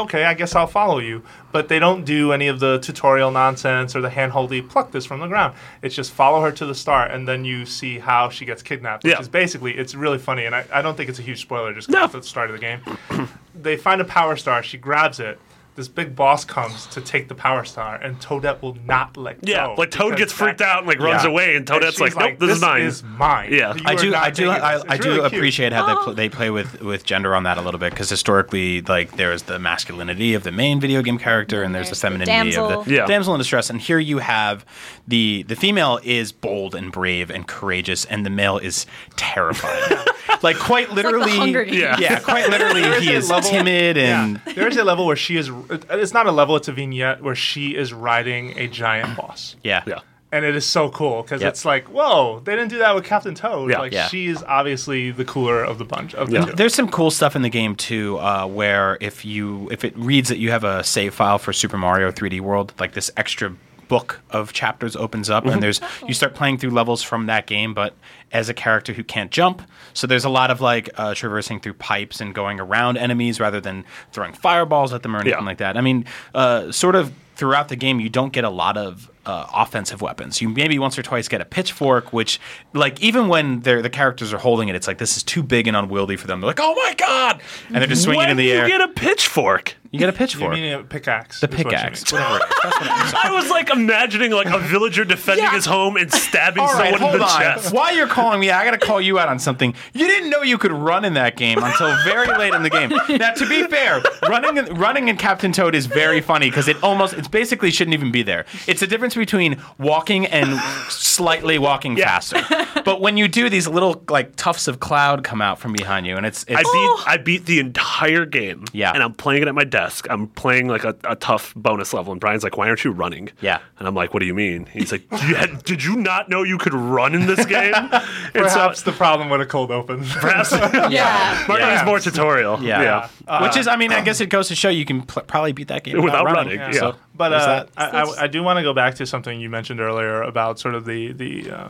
[0.00, 1.22] "Okay, I guess I'll follow you."
[1.52, 5.20] But they don't do any of the tutorial nonsense or the handholdy pluck this from
[5.20, 5.54] the ground.
[5.82, 9.04] It's just follow her to the star, and then you see how she gets kidnapped.
[9.04, 9.20] Which Yeah.
[9.20, 11.88] is basically it's really funny, and I, I don't think it's a huge spoiler just
[11.88, 12.04] No.
[12.04, 12.80] it's at the start of the game.
[13.54, 14.62] they find a power star.
[14.62, 15.38] She grabs it.
[15.74, 19.68] This big boss comes to take the power star, and Toadette will not let Yeah,
[19.68, 19.74] go.
[19.78, 21.30] like Toad gets freaked out and like runs Yeah.
[21.30, 23.52] away, and Toadette's she's like, "Nope, this, is mine." Is mine.
[23.54, 23.74] Yeah.
[23.74, 24.82] You I do, I do, taking I.
[24.86, 25.32] I do really cute.
[25.32, 27.90] appreciate how they, pl- um, they play with, with gender on that a little bit
[27.90, 31.86] because historically, like there is the masculinity of the main video game character and there's,
[31.86, 33.06] There's the the femininity of the Yeah.
[33.06, 33.70] damsel in distress.
[33.70, 34.66] And here you have
[35.08, 38.84] the the female is bold and brave and courageous, and the male is
[39.16, 39.98] terrifying.
[40.42, 41.78] like quite literally, Hunger Games.
[41.78, 41.96] Yeah.
[41.98, 44.40] yeah, quite literally, he is level- timid and.
[44.46, 44.52] Yeah.
[44.52, 45.50] There is a level where she is.
[45.70, 49.56] It's not a level; it's a vignette where she is riding a giant boss.
[49.62, 49.82] Yeah.
[49.86, 50.00] yeah.
[50.34, 51.50] And it is so cool because Yep.
[51.52, 53.70] it's like, whoa, they didn't do that with Captain Toad.
[53.70, 53.80] Yeah.
[53.80, 54.08] like Yeah.
[54.08, 56.14] she is obviously the cooler of the bunch.
[56.14, 56.44] Of the Yeah.
[56.46, 56.52] two.
[56.52, 60.30] There's some cool stuff in the game too, uh, where if you if it reads
[60.30, 63.52] that you have a save file for Super Mario 3D World, like this extra
[63.92, 67.74] book of chapters opens up, and there's you start playing through levels from that game,
[67.74, 67.92] but
[68.32, 69.60] as a character who can't jump.
[69.92, 73.60] So there's a lot of like uh, traversing through pipes and going around enemies rather
[73.60, 75.44] than throwing fireballs at them or anything Yeah.
[75.52, 75.76] like that.
[75.76, 79.46] I mean, uh, sort of throughout the game, you don't get a lot of uh,
[79.54, 80.40] offensive weapons.
[80.40, 82.40] You maybe once or twice get a pitchfork, which,
[82.72, 85.66] like, even when they're, the characters are holding it, it's like this is too big
[85.68, 86.40] and unwieldy for them.
[86.40, 88.62] They're like, "Oh my god!" and they're just swinging when in the air.
[88.64, 89.76] you get a pitchfork?
[89.92, 91.40] You get a You pitchfork, mean a pickaxe?
[91.40, 92.36] the is what pickaxe, whatever.
[92.36, 92.48] it is.
[92.62, 93.14] That's what it is.
[93.24, 95.52] I was like imagining like a villager defending Yeah.
[95.52, 97.40] his home and stabbing All right, someone hold in the on.
[97.40, 97.74] chest.
[97.74, 99.74] While you're calling me, I got to call you out on something.
[99.92, 102.90] You didn't know you could run in that game until very late in the game.
[103.18, 106.82] Now, to be fair, running in, running in Captain Toad is very funny because it
[106.82, 108.46] almost it basically shouldn't even be there.
[108.66, 112.06] It's the difference between walking and slightly walking Yeah.
[112.18, 112.42] faster.
[112.84, 116.16] But when you do, these little like tufts of cloud come out from behind you,
[116.16, 117.04] and it's, it's I beat oh.
[117.06, 118.64] I beat the entire game.
[118.72, 118.92] Yeah.
[118.92, 120.06] And I'm playing it at my desk.
[120.10, 122.12] I'm playing like a, a tough bonus level.
[122.12, 123.30] And Brian's like, Why aren't you running?
[123.40, 123.58] Yeah.
[123.78, 124.66] And I'm like, What do you mean?
[124.66, 127.74] He's like, "You had- Did you not know you could run in this game?
[127.74, 127.90] and
[128.32, 130.04] Perhaps so the problem with a cold open.
[130.04, 130.52] perhaps
[130.90, 131.44] Yeah.
[131.48, 131.74] Martin Yeah.
[131.74, 132.62] needs more tutorial.
[132.62, 133.42] yeah, Yeah.
[133.42, 135.68] which is I mean I guess it goes to show you can pl- probably beat
[135.68, 136.74] that game Without without, running, running.
[136.74, 136.80] yeah.
[136.92, 137.68] So, But uh, that.
[137.76, 140.74] I, I, I do want to go back to something you mentioned earlier about sort
[140.74, 141.68] of the the uh,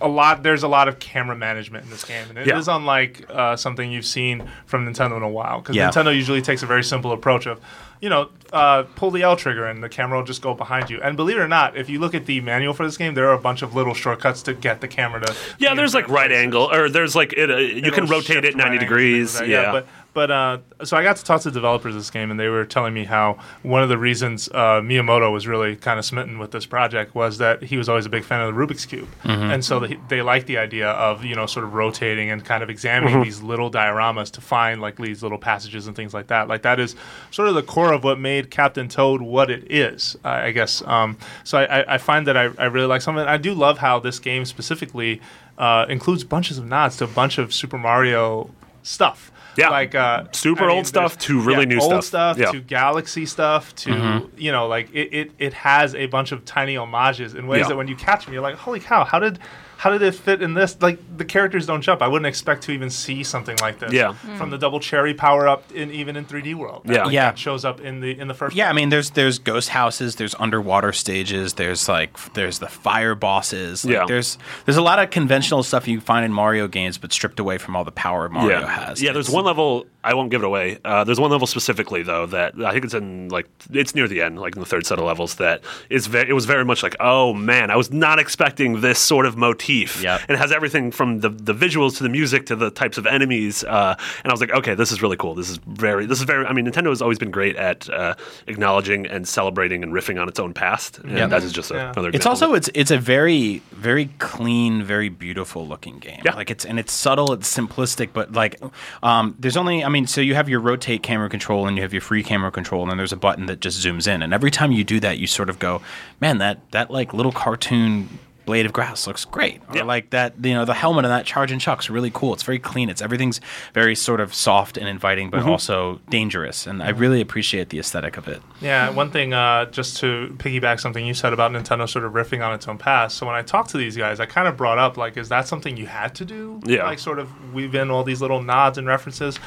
[0.00, 0.42] a lot.
[0.42, 2.76] There's a lot of camera management in this game, and it is Yeah.
[2.76, 5.60] unlike uh, something you've seen from Nintendo in a while.
[5.60, 5.90] Because Yeah.
[5.90, 7.60] Nintendo usually takes a very simple approach of,
[8.00, 11.00] you know, uh, pull the L trigger and the camera will just go behind you.
[11.02, 13.28] And believe it or not, if you look at the manual for this game, there
[13.28, 15.34] are a bunch of little shortcuts to get the camera to.
[15.58, 16.44] Yeah, there's like right places.
[16.44, 19.32] angle, or there's like it, uh, you can It'll rotate it 90 right degrees.
[19.32, 19.72] things like Yeah.
[19.72, 19.86] But
[20.16, 22.48] but uh, so I got to talk to the developers of this game, and they
[22.48, 26.38] were telling me how one of the reasons uh, Miyamoto was really kind of smitten
[26.38, 29.08] with this project was that he was always a big fan of the Rubik's cube,
[29.52, 32.62] and so they, they liked the idea of you know sort of rotating and kind
[32.62, 36.48] of examining these little dioramas to find like these little passages and things like that.
[36.48, 36.96] Like that is
[37.30, 40.80] sort of the core of what made Captain Toad what it is, I I guess.
[40.86, 43.28] Um, so I, I- find that I, I really like some of it.
[43.30, 45.20] I do love how this game specifically
[45.58, 48.50] uh, includes bunches of nods to a bunch of Super Mario
[48.82, 49.30] stuff.
[49.56, 49.70] Yeah.
[49.70, 52.38] like uh, Super I old mean, stuff to really yeah, new old stuff.
[52.38, 52.52] Yeah.
[52.52, 56.74] to Galaxy stuff to you know like it, it, it has a bunch of tiny
[56.76, 59.38] homages in ways that when you catch them you're like holy cow how did
[59.78, 60.80] how did it fit in this?
[60.80, 62.00] Like the characters don't jump.
[62.02, 63.92] I wouldn't expect to even see something like this.
[63.92, 64.14] Yeah.
[64.38, 66.82] From the double cherry power up in even in 3D world.
[66.86, 67.04] Yeah.
[67.04, 67.24] Like, Yeah.
[67.30, 68.56] that shows up in the in the first.
[68.56, 73.14] Yeah, I mean, there's there's ghost houses, there's underwater stages, there's like there's the fire
[73.14, 73.84] bosses.
[73.84, 74.04] Like, Yeah.
[74.06, 77.58] There's there's a lot of conventional stuff you find in Mario games, but stripped away
[77.58, 78.66] from all the power Mario yeah.
[78.66, 79.02] has.
[79.02, 80.78] Yeah, there's It's- one level I won't give it away.
[80.84, 84.22] Uh, there's one level specifically though that I think it's in like it's near the
[84.22, 85.34] end, like in the third set of levels.
[85.34, 86.30] That is very.
[86.30, 89.65] It was very much like, oh man, I was not expecting this sort of motif.
[89.68, 90.20] Yep.
[90.28, 93.06] And it has everything from the the visuals to the music to the types of
[93.06, 93.64] enemies.
[93.64, 95.34] Uh, and I was like, okay, this is really cool.
[95.34, 96.06] This is very.
[96.06, 96.46] This is very.
[96.46, 98.14] I mean, Nintendo has always been great at uh,
[98.46, 100.98] acknowledging and celebrating and riffing on its own past.
[100.98, 101.26] And Yeah.
[101.26, 101.92] that is just a, Yeah.
[101.92, 102.10] another.
[102.12, 106.20] It's also it's it's a very very clean, very beautiful looking game.
[106.24, 106.34] Yeah.
[106.34, 108.60] Like it's and it's subtle, it's simplistic, but like
[109.02, 111.92] um, there's only I mean, so you have your rotate camera control and you have
[111.92, 114.50] your free camera control, and then there's a button that just zooms in, and every
[114.50, 115.80] time you do that, you sort of go,
[116.20, 118.08] man, that that like little cartoon
[118.46, 119.82] blade of grass looks great or Yeah.
[119.82, 122.88] like that you know the helmet on that charging chuck's really cool it's very clean
[122.88, 123.40] it's everything's
[123.74, 125.44] very sort of soft and inviting Mm-hmm.
[125.44, 129.66] but also dangerous and i really appreciate the aesthetic of it Yeah, one thing, uh,
[129.66, 133.18] just to piggyback something you said about Nintendo sort of riffing on its own past.
[133.18, 135.46] So when I talked to these guys, I kind of brought up like, is that
[135.46, 136.60] something you had to do?
[136.64, 136.84] Yeah.
[136.84, 139.38] Like sort of weave in all these little nods and references.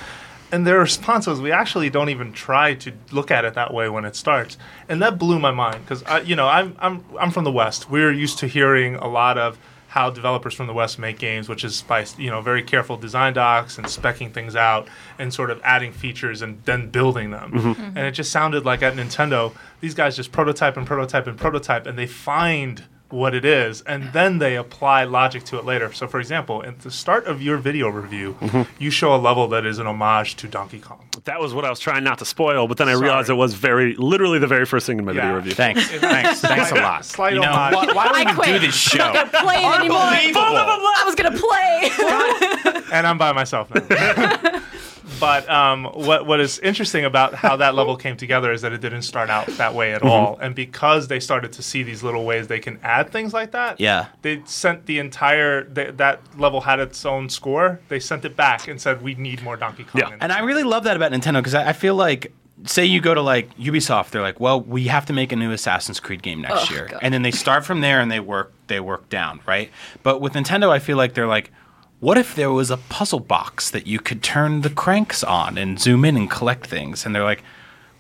[0.51, 3.89] And their response was, we actually don't even try to look at it that way
[3.89, 7.43] when it starts, and that blew my mind because you know I'm I'm I'm from
[7.43, 7.89] the West.
[7.89, 11.63] We're used to hearing a lot of how developers from the West make games, which
[11.63, 14.87] is by you know very careful design docs and specking things out
[15.17, 17.51] and sort of adding features and then building them.
[17.51, 17.81] Mm-hmm.
[17.81, 21.87] And it just sounded like at Nintendo, these guys just prototype and prototype and prototype,
[21.87, 25.91] and they find what it is, and then they apply logic to it later.
[25.93, 28.63] So, for example, at the start of your video review, mm-hmm.
[28.81, 30.99] you show a level that is an homage to Donkey Kong.
[31.25, 33.03] that was what I was trying not to spoil, but then I Sorry.
[33.05, 35.21] realized it was very literally the very first thing in my Yeah.
[35.21, 35.51] video review.
[35.55, 37.75] thanks thanks thanks a lot Slight you know homage.
[37.75, 38.47] why, why do we I even quit.
[38.47, 39.97] do this show I'm not gonna play it anymore.
[39.99, 40.41] Unbelievable.
[40.97, 42.85] I was gonna play.
[42.93, 44.61] and I'm by myself now.
[45.19, 48.81] but um, what what is interesting about how that level came together is that it
[48.81, 50.05] didn't start out that way Mm-hmm.
[50.07, 53.33] at all, and because they started to see these little ways they can add things
[53.33, 53.79] like that.
[53.79, 54.07] Yeah.
[54.21, 57.79] they sent the entire th- that level had its own score.
[57.89, 60.01] They sent it back and said we need more Donkey Kong.
[60.01, 60.17] Yeah.
[60.21, 60.31] And.
[60.31, 62.31] I really love that about Nintendo because I, I feel like,
[62.65, 65.51] say you go to like Ubisoft, they're like, well, we have to make a new
[65.51, 66.99] Assassin's Creed game next Oh, year, God.
[67.01, 69.71] and then they start from there and they work they work down, right?
[70.03, 71.51] But with Nintendo, I feel like they're like.
[71.99, 75.79] What if there was a puzzle box that you could turn the cranks on and
[75.79, 77.05] zoom in and collect things?
[77.05, 77.43] And they're like,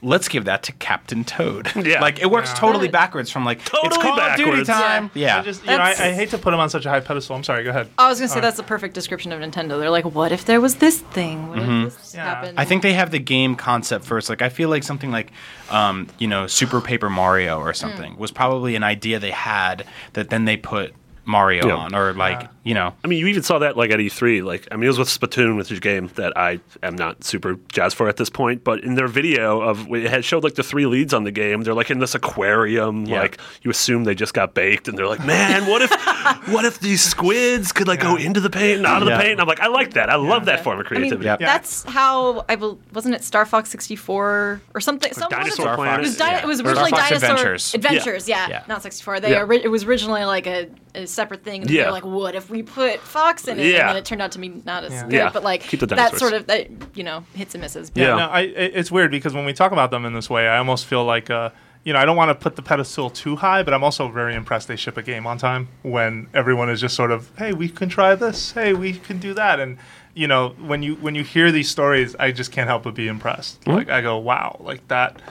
[0.01, 1.69] let's give that to Captain Toad.
[1.85, 1.99] Yeah.
[2.07, 2.55] like it works Yeah.
[2.59, 5.11] totally backwards from like it's Totally Call of Duty time.
[5.13, 7.01] Yeah, I just you know I, I hate to put him on such a high
[7.01, 7.35] pedestal.
[7.35, 7.65] I'm sorry.
[7.65, 7.89] Go ahead.
[7.97, 9.77] I was gonna say that's the perfect description of Nintendo.
[9.79, 11.49] They're like, what if there was this thing?
[11.49, 12.23] What if this Yeah.
[12.23, 12.57] happened?
[12.57, 14.29] I think they have the game concept first.
[14.29, 15.31] Like I feel like something like,
[15.69, 19.83] um, you know, Super Paper Mario or something was probably an idea they had
[20.13, 20.93] that then they put
[21.29, 21.75] Mario Yeah.
[21.75, 24.43] on, or like you know, I mean, you even saw that like at E3.
[24.43, 27.23] Like, I mean, it was with Splatoon, which is a game that I am not
[27.23, 28.63] super jazzed for at this point.
[28.63, 31.61] But in their video of it had showed like the three leads on the game.
[31.63, 33.05] They're like in this aquarium.
[33.05, 33.21] Yeah.
[33.21, 35.89] Like you assume they just got baked, and they're like, man, what if,
[36.49, 39.17] what if these squids could like go into the paint and out of Yeah.
[39.17, 39.31] the paint?
[39.33, 40.09] And I'm like, I like that.
[40.09, 41.25] I love that form of I mean, creativity.
[41.25, 41.37] Yeah.
[41.37, 45.11] that's how I bel wasn't it Star Fox 64 or something?
[45.13, 45.75] Some- what is Dinosaur it?
[45.77, 45.99] Planet.
[45.99, 46.39] It was, di- Yeah.
[46.39, 47.73] it was originally Star Fox Dinosaur Adventures.
[47.73, 48.47] Adventures, yeah.
[48.49, 48.63] Yeah.
[48.67, 49.19] not 64.
[49.21, 49.43] They Yeah.
[49.43, 51.61] ori- it was originally like a, a separate thing.
[51.61, 51.83] And Yeah.
[51.83, 53.65] they're like, what if we put Fox in it?
[53.67, 53.81] Yeah.
[53.81, 55.03] And then it turned out to be not as Yeah.
[55.03, 55.13] good.
[55.13, 55.29] Yeah.
[55.31, 57.91] But like Keep the that sort of that you know hits and misses.
[57.95, 58.15] Yeah.
[58.15, 60.85] No, I, it's weird because when we talk about them in this way, I almost
[60.85, 61.49] feel like, uh,
[61.83, 64.35] you know, I don't want to put the pedestal too high, but I'm also very
[64.35, 67.69] impressed they ship a game on time when everyone is just sort of, hey, we
[67.69, 69.77] can try this, hey, we can do that, and
[70.13, 73.07] you know, when you when you hear these stories, I just can't help but be
[73.07, 73.65] impressed.
[73.67, 75.21] Like I go, wow, like that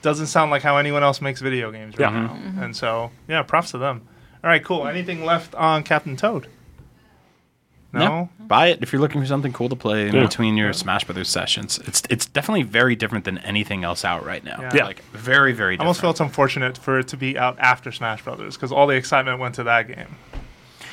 [0.00, 2.20] doesn't sound like how anyone else makes video games right Yeah.
[2.22, 4.02] now, and so yeah, props to them.
[4.44, 4.86] All right, cool.
[4.86, 6.46] Anything left on Captain Toad?
[7.92, 8.28] No.
[8.38, 10.22] buy it if you're looking for something cool to play in Yeah.
[10.22, 11.78] between your Smash Brothers sessions.
[11.86, 14.58] It's it's definitely very different than anything else out right now.
[14.60, 14.70] Yeah.
[14.74, 14.84] Yeah.
[14.84, 15.80] like very very I different.
[15.86, 18.94] almost felt it's unfortunate for it to be out after Smash Brothers because all the
[18.94, 20.16] excitement went to that game.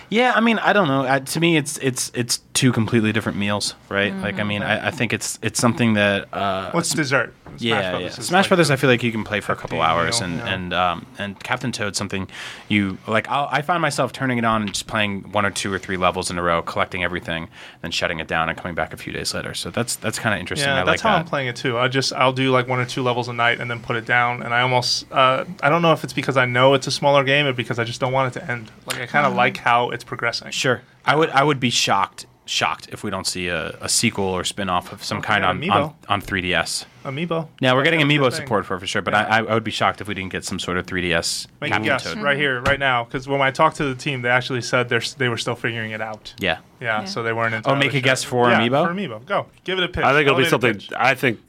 [0.10, 1.04] Yeah, I mean, I don't know.
[1.04, 4.14] Uh, to me, it's it's it's two completely different meals, right?
[4.16, 7.34] Like, I mean, I, I think it's it's something that uh, What's dessert?
[7.46, 8.24] Smash yeah, Brothers yeah.
[8.24, 10.54] Smash like Brothers, I feel like you can play for a couple hours, and yeah.
[10.54, 12.28] and um, and Captain Toad, something
[12.68, 13.30] you like.
[13.30, 15.98] I'll, I find myself turning it on and just playing one or two or three
[15.98, 17.48] levels in a row, collecting everything,
[17.82, 19.54] then shutting it down and coming back a few days later.
[19.54, 20.68] So that's that's kind of interesting.
[20.68, 21.20] Yeah, I that's like how that.
[21.20, 21.78] I'm playing it too.
[21.78, 24.06] I just I'll do like one or two levels a night and then put it
[24.06, 24.42] down.
[24.42, 27.24] And I almost uh, I don't know if it's because I know it's a smaller
[27.24, 28.72] game or because I just don't want it to end.
[28.86, 30.52] Like I kind of like how it's progressing.
[30.52, 34.26] Sure, I would I would be shocked shocked if we don't see a, a sequel
[34.26, 36.86] or spin off of some kind yeah, on, on on 3DS.
[37.04, 37.48] Amiibo.
[37.60, 38.42] Yeah, we're getting That's the amiibo thing.
[38.42, 39.28] support for for sure, but Yeah.
[39.28, 41.74] I, I would be shocked if we didn't get some sort of 3DS Make a
[41.74, 42.18] Captain guess Toad.
[42.24, 45.02] right here, right now, because when I talked to the team, they actually said they're,
[45.18, 46.34] they were still figuring it out.
[46.40, 46.60] Yeah.
[46.80, 47.06] Yeah, Yeah.
[47.06, 47.54] so they weren't.
[47.54, 48.02] Oh, entirely make a sure.
[48.02, 48.88] guess for yeah, Amiibo?
[48.88, 50.04] For Amiibo, go give it a pitch.
[50.04, 50.82] I think it'll be something.
[50.98, 51.40] I think.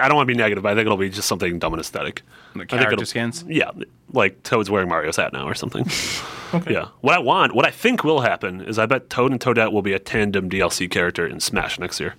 [0.00, 1.80] I don't want to be negative, but I think it'll be just something dumb and
[1.80, 2.22] aesthetic.
[2.54, 3.44] The I think character it'll- skins?
[3.48, 3.70] Yeah,
[4.12, 5.86] like Toad's wearing Mario's hat now or something.
[6.54, 6.74] Okay.
[6.74, 6.86] Yeah.
[7.00, 9.82] What I want, what I think will happen, is I bet Toad and Toadette will
[9.82, 12.14] be a tandem DLC character in Smash next year.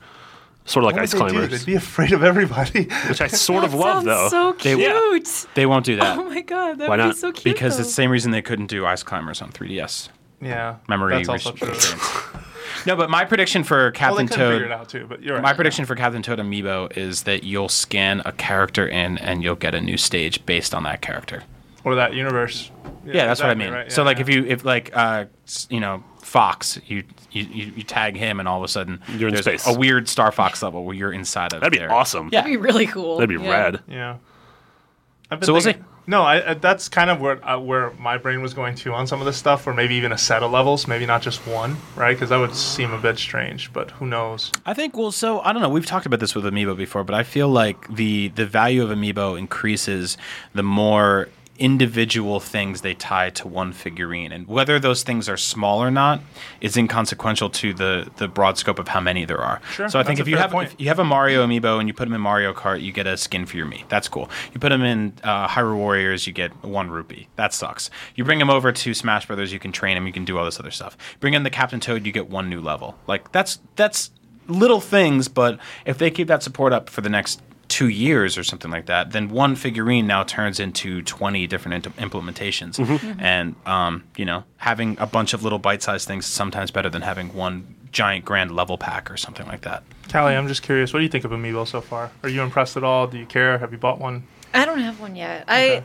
[0.65, 1.31] Sort of like What Ice would they do?
[1.39, 2.83] Climbers, They'd be afraid of everybody.
[3.07, 4.27] which I sort of love though.
[4.27, 5.45] So They- cute.
[5.55, 7.13] They won't do that Oh my god, that Why would not?
[7.13, 7.55] be so cute.
[7.55, 7.81] because though.
[7.81, 10.09] it's the same reason they couldn't do Ice Climbers on 3DS.
[10.41, 11.69] yeah, Memory That's also res- true.
[11.69, 12.27] restraints.
[12.85, 14.71] No, but my prediction for Well, they Captain couldn't figure it Toad.
[14.79, 15.43] out too, but you're right.
[15.43, 19.55] My prediction for Captain Toad Amiibo is that you'll scan a character in and you'll
[19.55, 21.43] get a new stage based on that character.
[21.83, 22.71] or that universe.
[23.05, 23.71] Yeah, that's what I mean.
[23.71, 24.21] right, so like yeah.
[24.23, 25.25] if you if like uh
[25.69, 29.29] you know Fox, you you, you, you tag him and all of a sudden You're
[29.29, 29.67] in space.
[29.67, 31.59] a weird Star Fox level where you're inside of.
[31.61, 32.29] That'd be their- awesome.
[32.31, 32.41] Yeah.
[32.41, 33.17] That'd be really cool.
[33.17, 33.51] That'd be Yeah.
[33.51, 33.79] rad.
[33.87, 34.17] Yeah.
[35.29, 38.17] I've been So we'll thinking- No, I, I, that's kind of where uh, where my
[38.17, 40.51] brain was going to on some of this stuff, or maybe even a set of
[40.51, 42.13] levels, maybe not just one, right?
[42.13, 44.51] Because that would seem a bit strange, but who knows?
[44.65, 45.69] I think well, so I don't know.
[45.69, 48.89] We've talked about this with Amiibo before, but I feel like the the value of
[48.89, 50.17] Amiibo increases
[50.53, 55.81] the more individual things they tie to one figurine, and whether those things are small
[55.81, 56.21] or not
[56.61, 59.61] is inconsequential to the the broad scope of how many there are.
[59.71, 60.71] Sure, so I think if you have point.
[60.73, 63.07] if you have a Mario Amiibo and you put them in Mario Kart, you get
[63.07, 63.87] a skin for your Mii.
[63.89, 64.29] That's cool.
[64.53, 67.27] You put them in uh, Hyrule Warriors, you get one rupee.
[67.35, 67.89] That sucks.
[68.15, 70.45] You bring them over to Smash Brothers, you can train them you can do all
[70.45, 70.97] this other stuff.
[71.19, 72.97] Bring in the Captain Toad, you get one new level.
[73.07, 74.11] Like that's that's
[74.47, 77.41] little things, but if they keep that support up for the next
[77.75, 81.97] two years or something like that, then one figurine now turns into 20 different int-
[81.97, 82.77] implementations.
[82.77, 83.19] Mm-hmm.
[83.19, 86.89] And, um, you know, having a bunch of little bite sized things is sometimes better
[86.89, 89.83] than having one giant grand level pack or something like that.
[90.07, 90.93] Kallie, I'm just curious.
[90.93, 92.11] What do you think of Amiibo so far?
[92.23, 93.07] Are you impressed at all?
[93.07, 93.57] Do you care?
[93.57, 94.23] Have you bought one?
[94.53, 95.41] I don't have one yet.
[95.43, 95.83] Okay.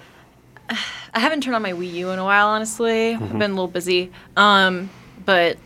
[0.68, 0.78] I
[1.12, 3.14] I haven't turned on my Wii U in a while, honestly.
[3.14, 3.24] Mm-hmm.
[3.24, 4.12] I've been a little busy.
[4.36, 4.90] Um,
[5.24, 5.58] but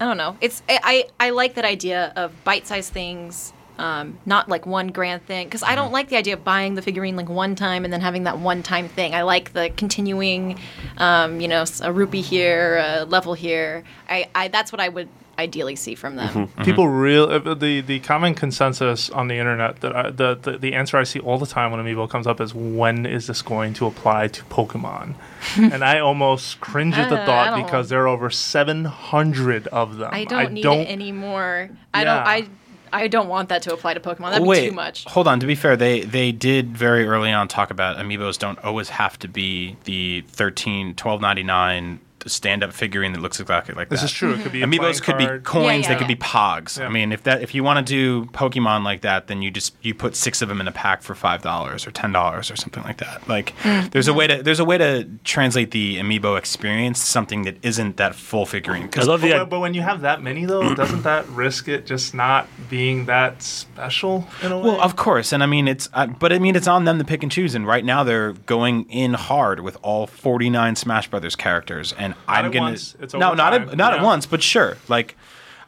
[0.00, 0.38] I don't know.
[0.40, 3.52] It's I I, I like that idea of bite-sized things.
[3.80, 5.76] Um, not like one grand thing because I Mm-hmm.
[5.76, 8.38] don't like the idea of buying the figurine like one time and then having that
[8.38, 9.14] one time thing.
[9.14, 10.58] I like the continuing,
[10.98, 13.82] um, you know, a rupee here, a level here.
[14.08, 15.08] I, I that's what I would
[15.38, 16.28] ideally see from them.
[16.28, 16.62] Mm-hmm.
[16.64, 20.74] People real uh, the the common consensus on the internet that I, the, the the
[20.74, 23.72] answer I see all the time when Amiibo comes up is when is this going
[23.74, 25.14] to apply to Pokemon?
[25.56, 30.10] and I almost cringe at the Uh, thought because there are over 700 of them.
[30.12, 31.70] I don't need it anymore.
[31.94, 32.26] I don't.
[32.26, 32.46] I
[32.92, 34.32] I don't want that to apply to Pokemon.
[34.32, 35.04] That'd Wait, be too much.
[35.04, 35.40] Hold on.
[35.40, 39.18] To be fair, they they did very early on talk about amiibos don't always have
[39.20, 41.98] to be the 13 12.99
[42.28, 44.06] stand up figurine that looks exactly like This that.
[44.06, 44.34] is true.
[44.34, 45.64] It could be a Amiibos playing could be coins.
[45.64, 46.78] Yeah, yeah, they could be Pogs.
[46.78, 46.86] Yeah.
[46.86, 49.74] I mean, if that if you want to do Pokemon like that, then you just
[49.82, 52.56] you put six of them in a pack for five dollars or ten dollars or
[52.56, 53.26] something like that.
[53.28, 53.54] Like,
[53.90, 57.56] there's a way to there's a way to translate the Amiibo experience to something that
[57.62, 58.84] isn't that full figurine.
[58.84, 61.28] I 'Cause love But, the when- but when you have that many though, doesn't that
[61.28, 64.64] risk it just not being that special in a way?
[64.70, 67.04] Well, of course, and I mean it's, uh, but I mean it's on them to
[67.04, 67.54] pick and choose.
[67.54, 72.46] And right now they're going in hard with all 49 Smash Brothers characters, and I'm
[72.46, 72.96] at gonna once.
[73.14, 74.76] No, not at, not at once, but sure.
[74.88, 75.16] Like,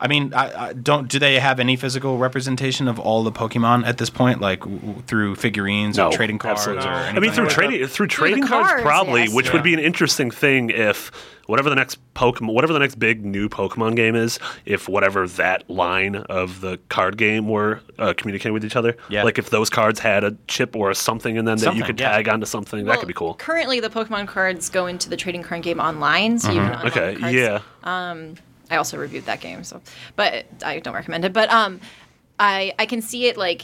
[0.03, 1.09] I mean, I, I don't.
[1.09, 4.79] Do they have any physical representation of all the Pokemon at this point, like w-
[4.81, 7.17] w- through figurines No, or trading cards absolutely or not.
[7.17, 7.89] I mean, through like trading that.
[7.89, 9.35] through the trading cards, cards, probably, yes.
[9.35, 9.53] which Yeah.
[9.53, 11.13] would be an interesting thing if
[11.47, 15.69] whatever the next Pokemon, whatever the next big new Pokemon game is, if whatever that
[15.71, 19.23] line of the card game were uh, communicating with each other, Yeah.
[19.23, 21.99] like if those cards had a chip or a something in them that you could
[22.01, 22.11] yeah.
[22.11, 23.35] tag onto something, that could be cool.
[23.35, 26.97] Currently, the Pokemon cards go into the trading card game online, so you can unlock
[26.97, 27.61] Okay, yeah.
[27.83, 28.41] cards.
[28.73, 29.81] Yeah, I also reviewed that game, so
[30.17, 31.33] but I don't recommend it.
[31.33, 31.81] But um,
[32.39, 33.63] I I can see it like.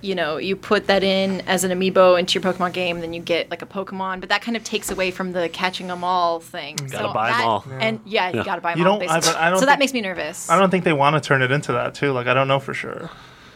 [0.00, 3.20] You know, you put that in as an amiibo into your Pokemon game, then you
[3.20, 6.38] get like a Pokemon, but that kind of takes away from the catching them all
[6.38, 6.76] thing.
[6.76, 7.64] Gotta so buy 'em that- all.
[7.80, 9.00] And yeah, you gotta buy them You all.
[9.00, 9.32] don't- I- basically.
[9.32, 10.48] but I don't so that think- makes me nervous.
[10.48, 12.12] I don't think they want to turn it into that too.
[12.12, 13.10] Like I don't know for sure.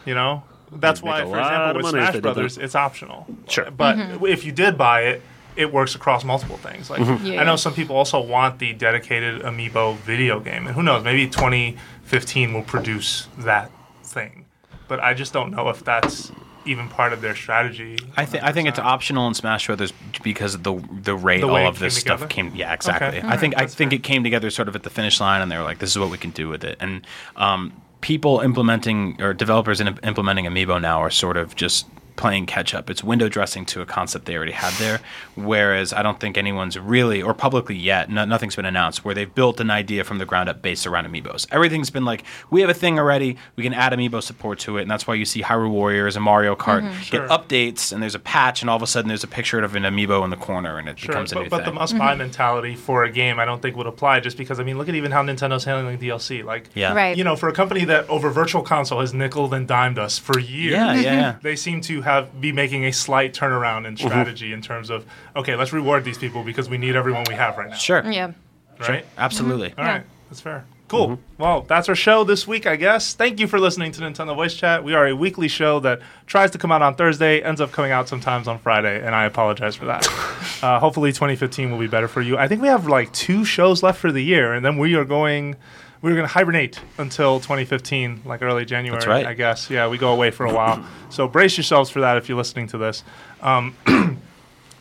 [0.05, 3.25] You know, that's They'd why, for example, with Smash Brothers, it's optional.
[3.47, 3.71] Sure.
[3.71, 4.25] But Mm-hmm.
[4.25, 5.21] if you did buy it,
[5.55, 6.89] it works across multiple things.
[6.89, 7.41] Like Yeah.
[7.41, 11.27] I know some people also want the dedicated Amiibo video game, and who knows, maybe
[11.27, 13.71] 2015 will produce that
[14.03, 14.45] thing.
[14.87, 16.31] But I just don't know if that's
[16.65, 17.97] even part of their strategy.
[18.15, 19.91] I think I think it's optional in Smash Brothers
[20.23, 22.33] because of the the rate The all of this came stuff together?
[22.49, 22.55] came.
[22.55, 23.19] Yeah, exactly.
[23.19, 23.27] Okay.
[23.27, 23.97] I think I think fair.
[23.99, 25.99] it came together sort of at the finish line, and they were like, "This is
[25.99, 30.79] what we can do with it." And um, people implementing or developers in, implementing Amiibo
[30.81, 31.85] now are sort of just
[32.15, 32.89] playing catch up.
[32.89, 34.99] It's window dressing to a concept they already had there.
[35.35, 39.33] Whereas I don't think anyone's really, or publicly yet, no, nothing's been announced where they've
[39.33, 41.47] built an idea from the ground up based around amiibos.
[41.51, 44.83] Everything's been like, we have a thing already, we can add amiibo support to it,
[44.83, 47.01] and that's why you see Hyrule Warriors and Mario Kart Mm-hmm.
[47.01, 47.27] Sure.
[47.27, 49.75] get updates, and there's a patch, and all of a sudden there's a picture of
[49.75, 51.97] an amiibo in the corner, and it Sure, becomes a new but, but the must
[51.97, 54.89] buy mentality for a game, I don't think would apply just because, I mean, look
[54.89, 56.43] at even how Nintendo's handling DLC.
[56.43, 56.93] Like, yeah.
[56.93, 57.15] Right.
[57.17, 60.39] you know, for a company that over Virtual Console has nickel and dimed us for
[60.39, 61.35] years, Yeah, yeah, yeah.
[61.41, 64.07] they seem to have be making a slight turnaround in mm-hmm.
[64.07, 67.57] strategy in terms of okay, let's reward these people because we need everyone we have
[67.57, 67.75] right now.
[67.75, 68.03] Sure.
[68.03, 68.33] Yeah.
[68.79, 69.03] Right.
[69.03, 69.19] Mm-hmm.
[69.19, 69.73] Absolutely.
[69.77, 70.03] All right, Yeah.
[70.29, 70.65] that's fair.
[70.89, 71.07] Cool.
[71.07, 71.41] Mm-hmm.
[71.41, 73.13] Well, that's our show this week, I guess.
[73.15, 74.83] Thank you for listening to Nintendo Voice Chat.
[74.83, 77.91] We are a weekly show that tries to come out on Thursday, ends up coming
[77.91, 80.07] out sometimes on Friday, and I apologize for that.
[80.61, 82.37] uh, hopefully, 2015 will be better for you.
[82.37, 85.05] I think we have like two shows left for the year, and then we are
[85.05, 85.55] going.
[86.03, 89.25] We're going to hibernate until 2015, like early January, That's right.
[89.25, 89.69] I guess.
[89.69, 90.85] Yeah, we go away for a while.
[91.09, 93.03] So brace yourselves for that if you're listening to this.
[93.41, 93.75] Um,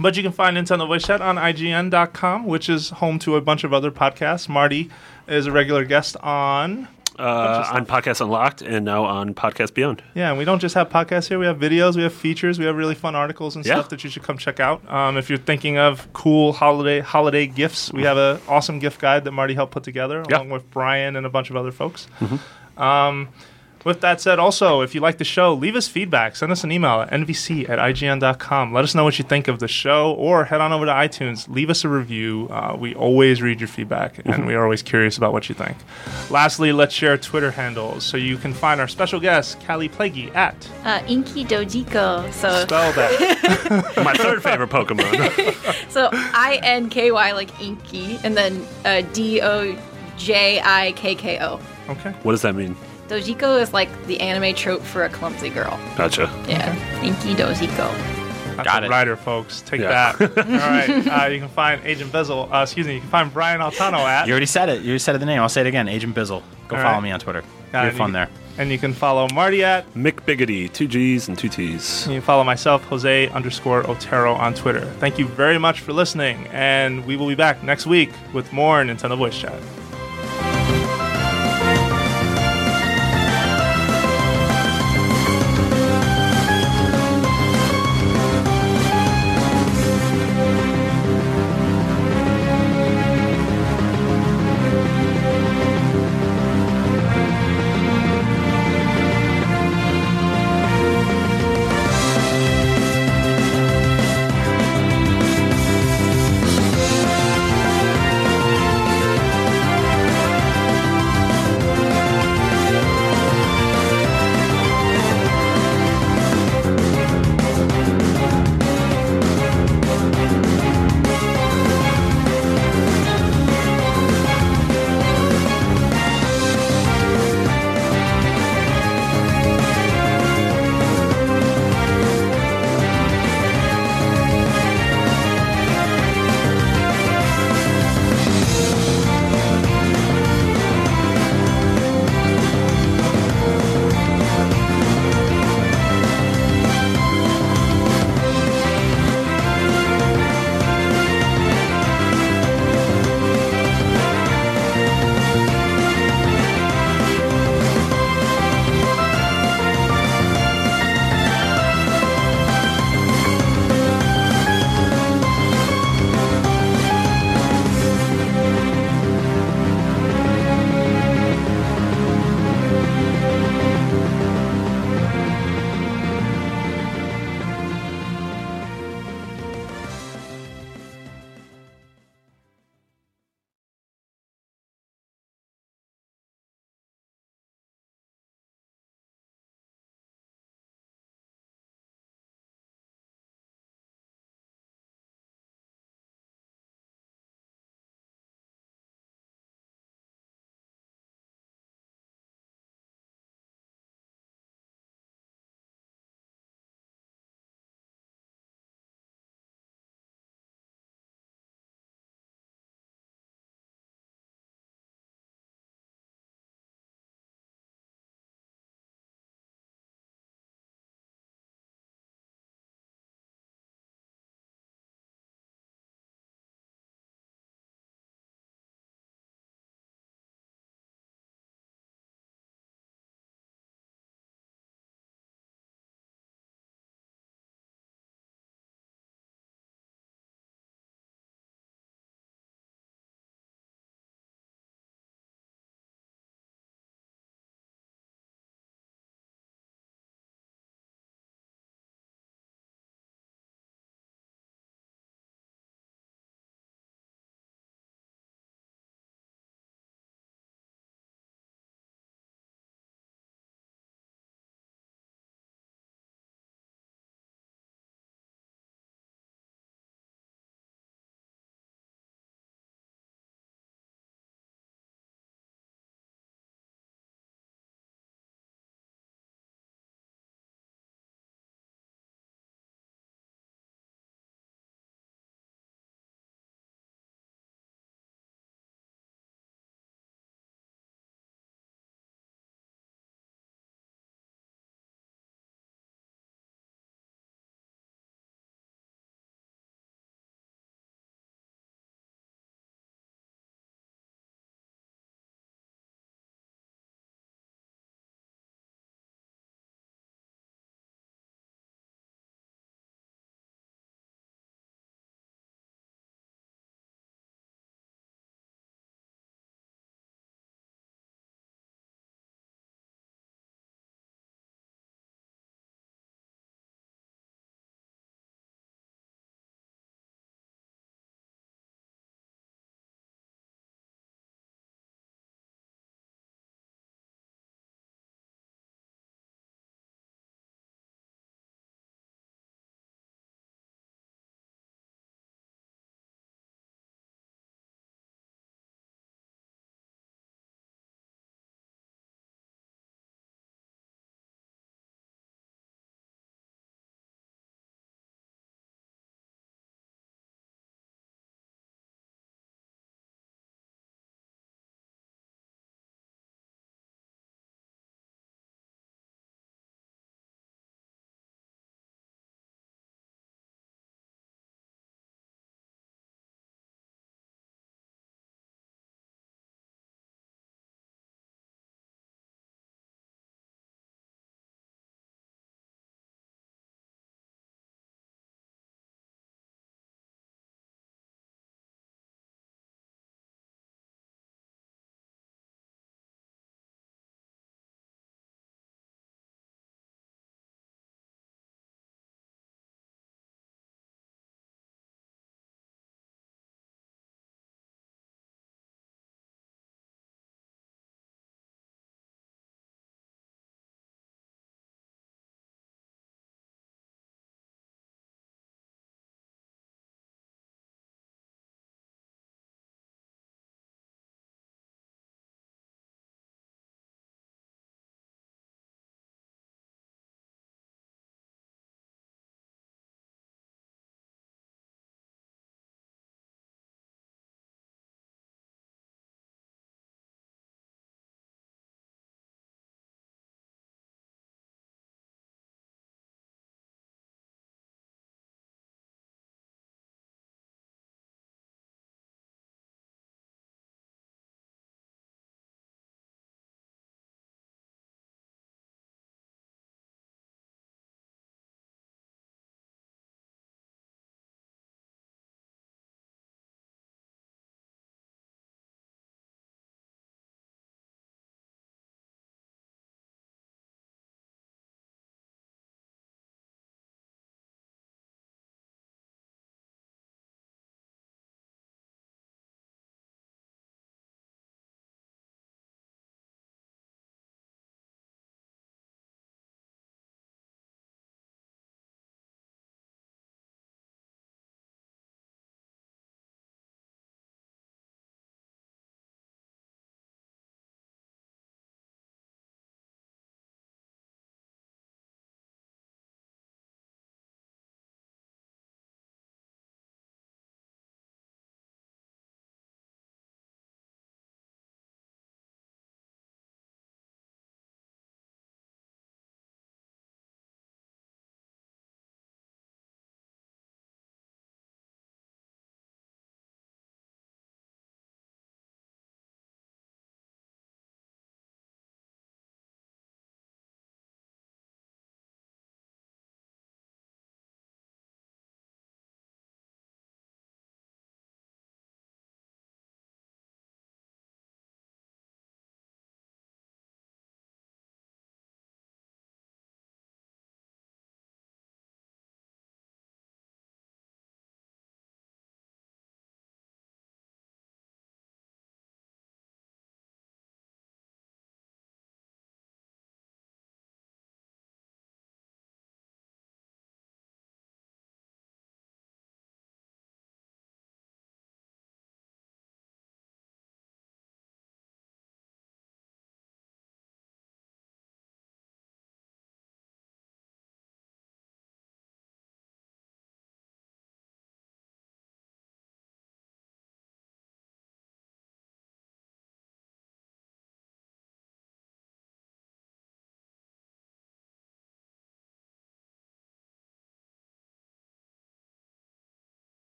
[0.00, 3.64] But you can find Nintendo Voice Chat on IGN.com, which is home to a bunch
[3.64, 4.48] of other podcasts.
[4.48, 4.90] Marty
[5.26, 6.86] is a regular guest on.
[7.18, 10.02] Uh, on Podcast Unlocked and now on Podcast Beyond.
[10.14, 11.38] Yeah, and we don't just have podcasts here.
[11.38, 13.74] We have videos, we have features, we have really fun articles and Yeah.
[13.74, 14.80] stuff that you should come check out.
[14.90, 19.24] Um, if you're thinking of cool holiday holiday gifts, we have an awesome gift guide
[19.24, 20.36] that Marty helped put together, Yeah.
[20.36, 22.06] along with Brian and a bunch of other folks.
[22.76, 23.28] Um,
[23.84, 26.36] with that said, also, if you like the show, leave us feedback.
[26.36, 28.72] Send us an email at nvc at ign.com.
[28.72, 31.48] Let us know what you think of the show, or head on over to iTunes.
[31.48, 32.48] Leave us a review.
[32.50, 35.76] Uh, we always read your feedback, and we are always curious about what you think.
[36.30, 40.68] Lastly, let's share Twitter handles so you can find our special guest, Kallie Plagge, at
[40.84, 42.32] Uh, Inky Dojikko.
[42.32, 43.92] So spell that.
[44.04, 45.90] My third favorite Pokemon.
[45.90, 49.76] so I N K Y like Inky, and then uh, D O
[50.16, 51.60] J I K K O.
[51.88, 52.10] okay.
[52.22, 52.76] what does that mean?
[53.08, 55.78] Dojikko is like the anime trope for a clumsy girl.
[55.96, 56.30] Gotcha.
[56.46, 58.16] Yeah, Inky Dojikko.
[58.56, 58.90] That's Got it.
[58.90, 59.62] Rider, folks.
[59.62, 60.12] Take Yeah.
[60.12, 60.38] that.
[60.38, 61.06] All right.
[61.24, 62.52] Uh, you can find Agent Bizzle.
[62.52, 62.94] Uh, excuse me.
[62.94, 64.26] You can find Brian Altano at.
[64.26, 64.80] You already said it.
[64.82, 65.40] You already said the name.
[65.40, 65.86] I'll say it again.
[65.88, 66.42] Agent Bizzle.
[66.66, 67.02] Go All follow right.
[67.04, 67.40] me on Twitter.
[67.72, 68.28] Uh, You're and fun you- there.
[68.58, 69.86] And you can follow Marty at.
[69.94, 72.08] Mick Biggity, two G's and two T's.
[72.08, 74.84] You can follow myself, Jose underscore Otero on Twitter.
[74.98, 78.82] Thank you very much for listening, and we will be back next week with more
[78.82, 79.52] Nintendo Voice Chat.